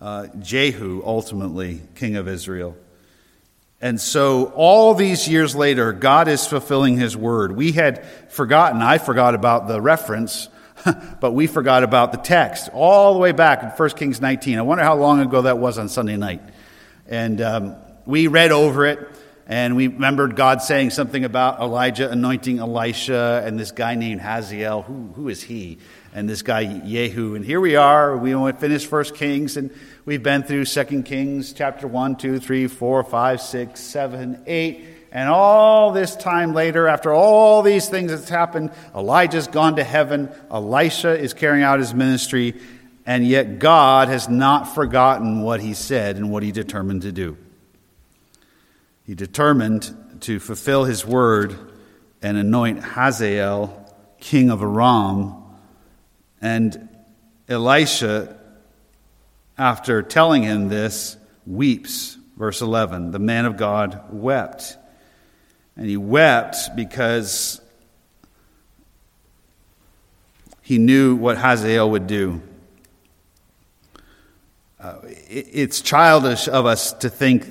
uh, 0.00 0.26
Jehu, 0.38 1.02
ultimately, 1.04 1.82
king 1.94 2.16
of 2.16 2.28
Israel. 2.28 2.76
And 3.80 4.00
so, 4.00 4.52
all 4.54 4.94
these 4.94 5.28
years 5.28 5.54
later, 5.54 5.92
God 5.92 6.28
is 6.28 6.46
fulfilling 6.46 6.96
his 6.96 7.16
word. 7.16 7.52
We 7.52 7.72
had 7.72 8.06
forgotten, 8.30 8.80
I 8.82 8.98
forgot 8.98 9.34
about 9.34 9.68
the 9.68 9.80
reference 9.80 10.48
but 11.20 11.32
we 11.32 11.46
forgot 11.46 11.82
about 11.82 12.12
the 12.12 12.18
text 12.18 12.68
all 12.72 13.14
the 13.14 13.18
way 13.18 13.32
back 13.32 13.62
in 13.62 13.68
1 13.70 13.90
Kings 13.90 14.20
19. 14.20 14.58
I 14.58 14.62
wonder 14.62 14.84
how 14.84 14.94
long 14.94 15.20
ago 15.20 15.42
that 15.42 15.58
was 15.58 15.78
on 15.78 15.88
Sunday 15.88 16.16
night. 16.16 16.42
And 17.06 17.40
um, 17.40 17.76
we 18.04 18.26
read 18.26 18.52
over 18.52 18.86
it, 18.86 18.98
and 19.46 19.76
we 19.76 19.88
remembered 19.88 20.36
God 20.36 20.62
saying 20.62 20.90
something 20.90 21.24
about 21.24 21.60
Elijah 21.60 22.10
anointing 22.10 22.58
Elisha 22.58 23.42
and 23.44 23.58
this 23.58 23.70
guy 23.70 23.94
named 23.94 24.20
Hazael. 24.20 24.82
Who, 24.82 25.12
who 25.14 25.28
is 25.28 25.42
he? 25.42 25.78
And 26.16 26.26
this 26.26 26.40
guy 26.40 26.64
Jehu. 26.64 27.34
And 27.34 27.44
here 27.44 27.60
we 27.60 27.76
are. 27.76 28.16
We 28.16 28.34
only 28.34 28.54
finished 28.54 28.86
First 28.86 29.14
Kings, 29.14 29.58
and 29.58 29.70
we've 30.06 30.22
been 30.22 30.42
through 30.42 30.64
Second 30.64 31.02
Kings 31.02 31.52
chapter 31.52 31.86
1, 31.86 32.16
2, 32.16 32.40
3, 32.40 32.68
4, 32.68 33.04
5, 33.04 33.40
6, 33.42 33.80
7, 33.80 34.42
8 34.46 34.84
and 35.12 35.28
all 35.28 35.92
this 35.92 36.16
time 36.16 36.52
later, 36.52 36.88
after 36.88 37.14
all 37.14 37.62
these 37.62 37.88
things 37.88 38.10
that's 38.10 38.28
happened, 38.28 38.70
Elijah's 38.94 39.46
gone 39.46 39.76
to 39.76 39.84
heaven, 39.84 40.30
Elisha 40.50 41.18
is 41.18 41.32
carrying 41.32 41.62
out 41.62 41.78
his 41.78 41.94
ministry, 41.94 42.60
and 43.06 43.26
yet 43.26 43.58
God 43.58 44.08
has 44.08 44.28
not 44.28 44.74
forgotten 44.74 45.42
what 45.42 45.60
he 45.60 45.72
said 45.72 46.16
and 46.16 46.30
what 46.30 46.42
he 46.42 46.52
determined 46.52 47.02
to 47.02 47.12
do. 47.12 47.36
He 49.04 49.14
determined 49.14 50.20
to 50.22 50.38
fulfill 50.38 50.84
his 50.84 51.06
word 51.06 51.56
and 52.20 52.36
anoint 52.36 52.82
Hazael 52.82 53.94
king 54.20 54.50
of 54.50 54.62
Aram. 54.62 55.45
And 56.46 56.88
Elisha, 57.48 58.38
after 59.58 60.00
telling 60.00 60.44
him 60.44 60.68
this, 60.68 61.16
weeps. 61.44 62.16
Verse 62.36 62.60
11 62.60 63.10
The 63.10 63.18
man 63.18 63.46
of 63.46 63.56
God 63.56 64.00
wept. 64.10 64.76
And 65.76 65.86
he 65.86 65.96
wept 65.96 66.76
because 66.76 67.60
he 70.62 70.78
knew 70.78 71.16
what 71.16 71.36
Hazael 71.36 71.90
would 71.90 72.06
do. 72.06 72.40
Uh, 74.78 74.98
it, 75.04 75.48
it's 75.52 75.80
childish 75.80 76.46
of 76.46 76.64
us 76.64 76.92
to 76.92 77.10
think, 77.10 77.44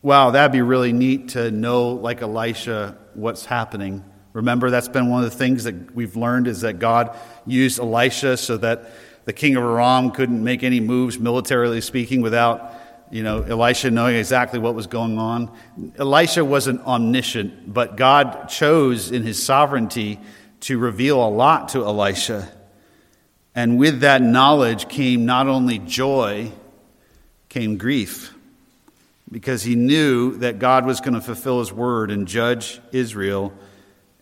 wow, 0.00 0.30
that'd 0.30 0.52
be 0.52 0.62
really 0.62 0.94
neat 0.94 1.30
to 1.30 1.50
know, 1.50 1.90
like 1.90 2.22
Elisha, 2.22 2.96
what's 3.12 3.44
happening. 3.44 4.02
Remember, 4.32 4.68
that's 4.68 4.88
been 4.88 5.10
one 5.10 5.22
of 5.22 5.30
the 5.30 5.36
things 5.36 5.64
that 5.64 5.94
we've 5.94 6.16
learned 6.16 6.48
is 6.48 6.62
that 6.62 6.80
God 6.80 7.16
used 7.46 7.78
Elisha 7.78 8.36
so 8.36 8.56
that 8.58 8.90
the 9.24 9.32
king 9.32 9.56
of 9.56 9.62
Aram 9.62 10.10
couldn't 10.10 10.42
make 10.42 10.62
any 10.62 10.80
moves, 10.80 11.18
militarily 11.18 11.80
speaking, 11.80 12.20
without 12.20 12.72
you 13.10 13.22
know, 13.22 13.42
Elisha 13.42 13.90
knowing 13.90 14.16
exactly 14.16 14.58
what 14.58 14.74
was 14.74 14.86
going 14.86 15.18
on. 15.18 15.50
Elisha 15.98 16.44
wasn't 16.44 16.80
omniscient, 16.84 17.72
but 17.72 17.96
God 17.96 18.48
chose 18.48 19.12
in 19.12 19.22
his 19.22 19.40
sovereignty 19.42 20.18
to 20.60 20.78
reveal 20.78 21.22
a 21.22 21.28
lot 21.28 21.68
to 21.70 21.84
Elisha. 21.84 22.48
And 23.54 23.78
with 23.78 24.00
that 24.00 24.20
knowledge 24.20 24.88
came 24.88 25.26
not 25.26 25.46
only 25.46 25.78
joy, 25.78 26.50
came 27.48 27.76
grief, 27.76 28.34
because 29.30 29.62
he 29.62 29.76
knew 29.76 30.36
that 30.38 30.58
God 30.58 30.86
was 30.86 31.00
going 31.00 31.14
to 31.14 31.20
fulfill 31.20 31.60
his 31.60 31.72
word 31.72 32.10
and 32.10 32.26
judge 32.26 32.80
Israel, 32.90 33.52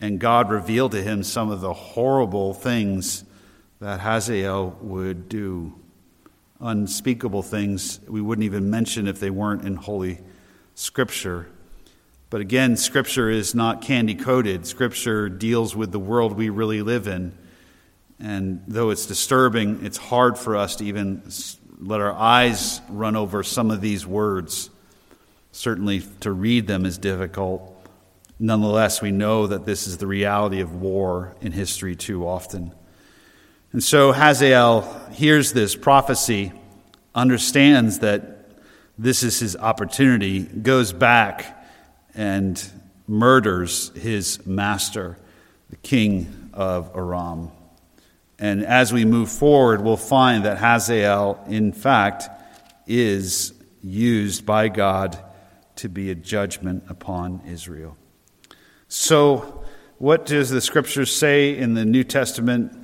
and 0.03 0.19
God 0.19 0.51
revealed 0.51 0.93
to 0.93 1.01
him 1.01 1.23
some 1.23 1.51
of 1.51 1.61
the 1.61 1.73
horrible 1.73 2.55
things 2.55 3.23
that 3.79 4.01
Hazael 4.01 4.77
would 4.81 5.29
do 5.29 5.75
unspeakable 6.61 7.43
things 7.43 8.01
we 8.09 8.21
wouldn't 8.21 8.45
even 8.45 8.69
mention 8.69 9.07
if 9.07 9.21
they 9.21 9.31
weren't 9.31 9.65
in 9.65 9.77
Holy 9.77 10.19
Scripture. 10.75 11.49
But 12.31 12.41
again, 12.41 12.77
Scripture 12.77 13.31
is 13.31 13.55
not 13.55 13.81
candy 13.81 14.17
coated. 14.17 14.67
Scripture 14.67 15.29
deals 15.29 15.77
with 15.77 15.93
the 15.93 16.01
world 16.01 16.37
we 16.37 16.51
really 16.51 16.83
live 16.83 17.07
in. 17.07 17.33
And 18.19 18.65
though 18.67 18.91
it's 18.91 19.07
disturbing, 19.07 19.85
it's 19.85 19.99
hard 19.99 20.37
for 20.37 20.57
us 20.57 20.77
to 20.77 20.85
even 20.85 21.23
let 21.79 22.01
our 22.01 22.12
eyes 22.12 22.81
run 22.88 23.15
over 23.15 23.45
some 23.45 23.71
of 23.71 23.81
these 23.81 24.05
words. 24.05 24.69
Certainly, 25.53 26.01
to 26.21 26.33
read 26.33 26.67
them 26.67 26.87
is 26.87 26.99
difficult. 26.99 27.72
Nonetheless, 28.44 29.00
we 29.00 29.12
know 29.12 29.46
that 29.46 29.66
this 29.66 29.87
is 29.87 29.98
the 29.98 30.07
reality 30.09 30.59
of 30.62 30.74
war 30.74 31.37
in 31.40 31.52
history 31.52 31.94
too 31.94 32.26
often. 32.26 32.74
And 33.70 33.85
so 33.85 34.11
Hazael 34.11 34.83
hears 35.12 35.52
this 35.52 35.76
prophecy, 35.76 36.52
understands 37.14 38.00
that 38.00 38.50
this 38.98 39.22
is 39.22 39.38
his 39.38 39.57
opportunity, 39.57 40.40
goes 40.40 40.92
back 40.92 41.64
and 42.16 42.61
murders 43.07 43.92
his 43.94 44.44
master, 44.44 45.16
the 45.70 45.76
king 45.76 46.50
of 46.52 46.90
Aram. 46.96 47.52
And 48.40 48.64
as 48.64 48.92
we 48.92 49.05
move 49.05 49.31
forward, 49.31 49.83
we'll 49.83 49.96
find 49.96 50.46
that 50.46 50.59
Hazael, 50.59 51.44
in 51.46 51.72
fact, 51.72 52.28
is 52.88 53.55
used 53.85 54.44
by 54.44 54.66
God 54.66 55.16
to 55.76 55.88
be 55.88 56.11
a 56.11 56.16
judgment 56.16 56.83
upon 56.88 57.42
Israel. 57.46 57.96
So, 58.94 59.64
what 59.96 60.26
does 60.26 60.50
the 60.50 60.61
scripture 60.61 61.07
say 61.07 61.57
in 61.57 61.72
the 61.72 61.87
New 61.87 62.05
Testament 62.05 62.76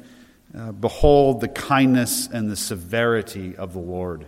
uh, 0.57 0.73
behold 0.73 1.43
the 1.43 1.49
kindness 1.49 2.29
and 2.29 2.51
the 2.51 2.57
severity 2.57 3.55
of 3.55 3.75
the 3.75 3.79
Lord. 3.79 4.25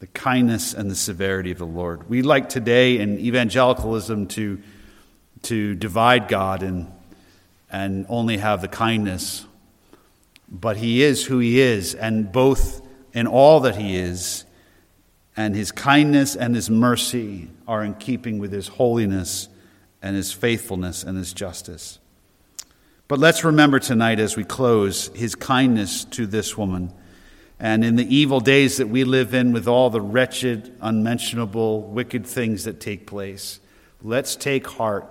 The 0.00 0.08
kindness 0.08 0.74
and 0.74 0.90
the 0.90 0.96
severity 0.96 1.52
of 1.52 1.58
the 1.58 1.66
Lord. 1.66 2.10
We 2.10 2.22
like 2.22 2.48
today 2.48 2.98
in 2.98 3.20
evangelicalism 3.20 4.26
to, 4.26 4.60
to 5.42 5.76
divide 5.76 6.26
God 6.26 6.64
and, 6.64 6.92
and 7.70 8.04
only 8.08 8.38
have 8.38 8.60
the 8.60 8.66
kindness. 8.66 9.46
But 10.48 10.78
He 10.78 11.04
is 11.04 11.24
who 11.26 11.38
He 11.38 11.60
is, 11.60 11.94
and 11.94 12.32
both 12.32 12.82
in 13.12 13.28
all 13.28 13.60
that 13.60 13.76
He 13.76 13.94
is, 13.94 14.46
and 15.36 15.54
His 15.54 15.70
kindness 15.70 16.34
and 16.34 16.56
His 16.56 16.68
mercy 16.68 17.50
are 17.68 17.84
in 17.84 17.94
keeping 17.94 18.40
with 18.40 18.50
His 18.50 18.66
holiness 18.66 19.48
and 20.02 20.16
His 20.16 20.32
faithfulness 20.32 21.04
and 21.04 21.18
His 21.18 21.32
justice. 21.32 21.98
But 23.08 23.18
let's 23.18 23.42
remember 23.42 23.78
tonight 23.78 24.20
as 24.20 24.36
we 24.36 24.44
close 24.44 25.08
his 25.14 25.34
kindness 25.34 26.04
to 26.04 26.26
this 26.26 26.58
woman. 26.58 26.92
And 27.58 27.82
in 27.82 27.96
the 27.96 28.14
evil 28.14 28.38
days 28.38 28.76
that 28.76 28.90
we 28.90 29.04
live 29.04 29.32
in, 29.32 29.52
with 29.52 29.66
all 29.66 29.88
the 29.88 30.02
wretched, 30.02 30.76
unmentionable, 30.82 31.84
wicked 31.84 32.26
things 32.26 32.64
that 32.64 32.80
take 32.80 33.06
place, 33.06 33.60
let's 34.02 34.36
take 34.36 34.66
heart 34.66 35.10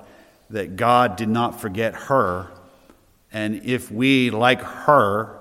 that 0.52 0.76
God 0.76 1.16
did 1.16 1.28
not 1.28 1.60
forget 1.60 1.96
her. 1.96 2.52
And 3.34 3.66
if 3.66 3.90
we, 3.92 4.30
like 4.30 4.62
her, 4.62 5.40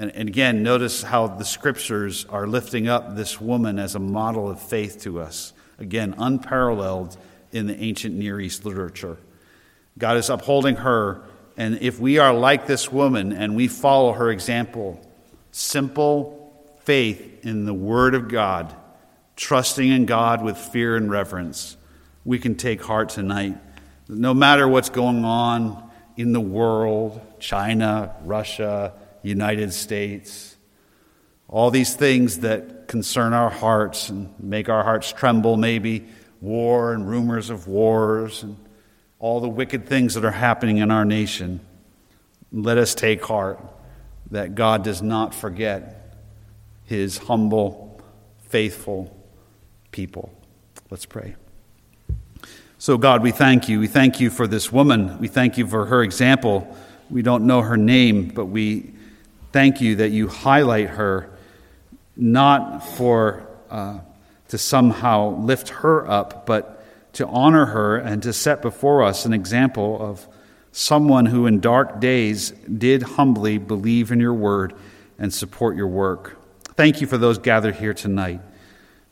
And, 0.00 0.28
again, 0.28 0.62
notice 0.62 1.02
how 1.02 1.26
the 1.26 1.44
scriptures 1.44 2.24
are 2.30 2.46
lifting 2.46 2.88
up 2.88 3.16
this 3.16 3.38
woman 3.38 3.78
as 3.78 3.94
a 3.94 3.98
model 3.98 4.48
of 4.48 4.58
faith 4.58 5.02
to 5.02 5.20
us. 5.20 5.52
Again, 5.78 6.14
unparalleled 6.16 7.18
in 7.52 7.66
the 7.66 7.78
ancient 7.78 8.14
Near 8.14 8.40
East 8.40 8.64
literature. 8.64 9.18
God 9.98 10.16
is 10.16 10.30
upholding 10.30 10.76
her, 10.76 11.22
and 11.56 11.78
if 11.80 11.98
we 12.00 12.18
are 12.18 12.32
like 12.32 12.66
this 12.66 12.90
woman 12.90 13.32
and 13.32 13.56
we 13.56 13.68
follow 13.68 14.12
her 14.12 14.30
example, 14.30 15.00
simple 15.52 16.54
faith 16.84 17.44
in 17.44 17.66
the 17.66 17.74
Word 17.74 18.14
of 18.14 18.28
God, 18.28 18.74
trusting 19.36 19.88
in 19.88 20.06
God 20.06 20.42
with 20.42 20.56
fear 20.56 20.96
and 20.96 21.10
reverence, 21.10 21.76
we 22.24 22.38
can 22.38 22.54
take 22.54 22.82
heart 22.82 23.08
tonight. 23.08 23.56
No 24.08 24.34
matter 24.34 24.66
what's 24.68 24.90
going 24.90 25.24
on 25.24 25.90
in 26.16 26.32
the 26.32 26.40
world, 26.40 27.20
China, 27.40 28.14
Russia, 28.24 28.92
United 29.22 29.72
States, 29.72 30.56
all 31.48 31.70
these 31.70 31.94
things 31.94 32.40
that 32.40 32.88
concern 32.88 33.32
our 33.32 33.50
hearts 33.50 34.08
and 34.08 34.32
make 34.38 34.68
our 34.68 34.84
hearts 34.84 35.12
tremble, 35.12 35.56
maybe 35.56 36.06
war 36.40 36.92
and 36.92 37.08
rumors 37.08 37.50
of 37.50 37.68
wars 37.68 38.42
and 38.42 38.56
all 39.18 39.40
the 39.40 39.48
wicked 39.48 39.86
things 39.86 40.14
that 40.14 40.24
are 40.24 40.30
happening 40.30 40.78
in 40.78 40.90
our 40.90 41.04
nation. 41.04 41.60
Let 42.52 42.78
us 42.78 42.94
take 42.94 43.24
heart 43.24 43.60
that 44.30 44.54
God 44.54 44.82
does 44.82 45.02
not 45.02 45.34
forget 45.34 46.16
his 46.84 47.18
humble, 47.18 48.00
faithful 48.48 49.16
people. 49.92 50.32
Let's 50.90 51.06
pray. 51.06 51.36
So, 52.78 52.96
God, 52.96 53.22
we 53.22 53.30
thank 53.30 53.68
you. 53.68 53.78
We 53.78 53.86
thank 53.86 54.20
you 54.20 54.30
for 54.30 54.46
this 54.46 54.72
woman. 54.72 55.18
We 55.18 55.28
thank 55.28 55.58
you 55.58 55.66
for 55.66 55.84
her 55.86 56.02
example. 56.02 56.76
We 57.10 57.22
don't 57.22 57.46
know 57.46 57.60
her 57.60 57.76
name, 57.76 58.28
but 58.28 58.46
we 58.46 58.94
thank 59.52 59.80
you 59.80 59.96
that 59.96 60.10
you 60.10 60.28
highlight 60.28 60.88
her 60.88 61.30
not 62.16 62.80
for 62.80 63.46
uh, 63.68 63.98
to 64.50 64.58
somehow 64.58 65.36
lift 65.36 65.68
her 65.68 66.10
up, 66.10 66.44
but 66.44 66.84
to 67.12 67.24
honor 67.28 67.66
her 67.66 67.96
and 67.96 68.20
to 68.24 68.32
set 68.32 68.60
before 68.60 69.04
us 69.04 69.24
an 69.24 69.32
example 69.32 69.96
of 70.02 70.26
someone 70.72 71.26
who 71.26 71.46
in 71.46 71.60
dark 71.60 72.00
days 72.00 72.50
did 72.50 73.02
humbly 73.02 73.58
believe 73.58 74.10
in 74.10 74.18
your 74.18 74.34
word 74.34 74.74
and 75.20 75.32
support 75.32 75.76
your 75.76 75.86
work. 75.86 76.36
Thank 76.74 77.00
you 77.00 77.06
for 77.06 77.16
those 77.16 77.38
gathered 77.38 77.76
here 77.76 77.94
tonight 77.94 78.40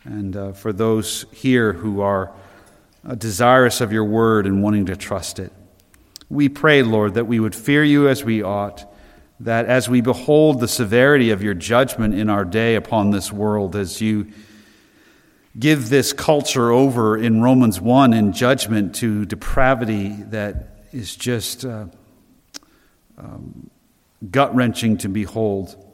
and 0.03 0.37
uh, 0.37 0.53
for 0.53 0.72
those 0.72 1.24
here 1.31 1.72
who 1.72 2.01
are 2.01 2.33
uh, 3.07 3.14
desirous 3.14 3.81
of 3.81 3.92
your 3.92 4.05
word 4.05 4.44
and 4.44 4.61
wanting 4.61 4.87
to 4.87 4.96
trust 4.96 5.38
it. 5.38 5.53
We 6.29 6.48
pray, 6.48 6.83
Lord, 6.83 7.14
that 7.14 7.27
we 7.27 7.38
would 7.38 7.55
fear 7.55 7.85
you 7.85 8.09
as 8.09 8.24
we 8.24 8.42
ought, 8.42 8.92
that 9.38 9.66
as 9.66 9.88
we 9.88 10.01
behold 10.01 10.59
the 10.59 10.66
severity 10.66 11.31
of 11.31 11.44
your 11.44 11.55
judgment 11.55 12.14
in 12.14 12.29
our 12.29 12.44
day 12.44 12.74
upon 12.74 13.12
this 13.12 13.33
world, 13.33 13.77
as 13.77 14.01
you 14.01 14.33
give 15.59 15.88
this 15.88 16.12
culture 16.12 16.71
over 16.71 17.16
in 17.16 17.42
Romans 17.42 17.81
1 17.81 18.12
in 18.12 18.33
judgment 18.33 18.94
to 18.97 19.25
depravity 19.25 20.11
that 20.31 20.85
is 20.92 21.16
just 21.16 21.64
uh, 21.64 21.87
um, 23.16 23.71
gut 24.31 24.55
wrenching 24.55 24.99
to 24.99 25.09
behold. 25.09 25.85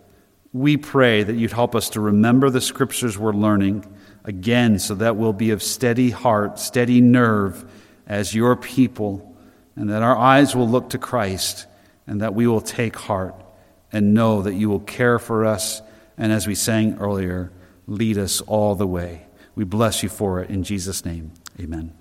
We 0.53 0.77
pray 0.77 1.23
that 1.23 1.35
you'd 1.35 1.53
help 1.53 1.75
us 1.75 1.91
to 1.91 2.01
remember 2.01 2.51
the 2.51 2.61
scriptures 2.61 3.19
we're 3.19 3.33
learning 3.33 3.87
again 4.25 4.79
so 4.79 4.95
that 4.97 5.17
we'll 5.17 5.33
be 5.33 5.51
of 5.51 5.63
steady 5.63 6.11
heart, 6.11 6.59
steady 6.59 7.01
nerve 7.01 7.65
as 8.07 8.35
your 8.35 8.57
people, 8.57 9.35
and 9.77 9.91
that 9.91 10.03
our 10.03 10.17
eyes 10.17 10.55
will 10.55 10.69
look 10.69 10.91
to 10.91 10.99
Christ, 10.99 11.67
and 12.07 12.21
that 12.21 12.35
we 12.35 12.47
will 12.47 12.61
take 12.61 12.97
heart 12.97 13.35
and 13.93 14.15
know 14.15 14.43
that 14.43 14.55
you 14.55 14.69
will 14.69 14.81
care 14.81 15.19
for 15.19 15.45
us, 15.47 15.81
and 16.19 16.33
as 16.33 16.47
we 16.47 16.55
sang 16.55 16.99
earlier, 16.99 17.51
lead 17.87 18.19
us 18.19 18.41
all 18.43 18.75
the 18.75 18.87
way. 18.87 19.27
We 19.55 19.65
bless 19.65 20.03
you 20.03 20.09
for 20.09 20.41
it 20.41 20.51
in 20.51 20.63
Jesus' 20.63 21.05
name. 21.05 21.33
Amen. 21.61 21.93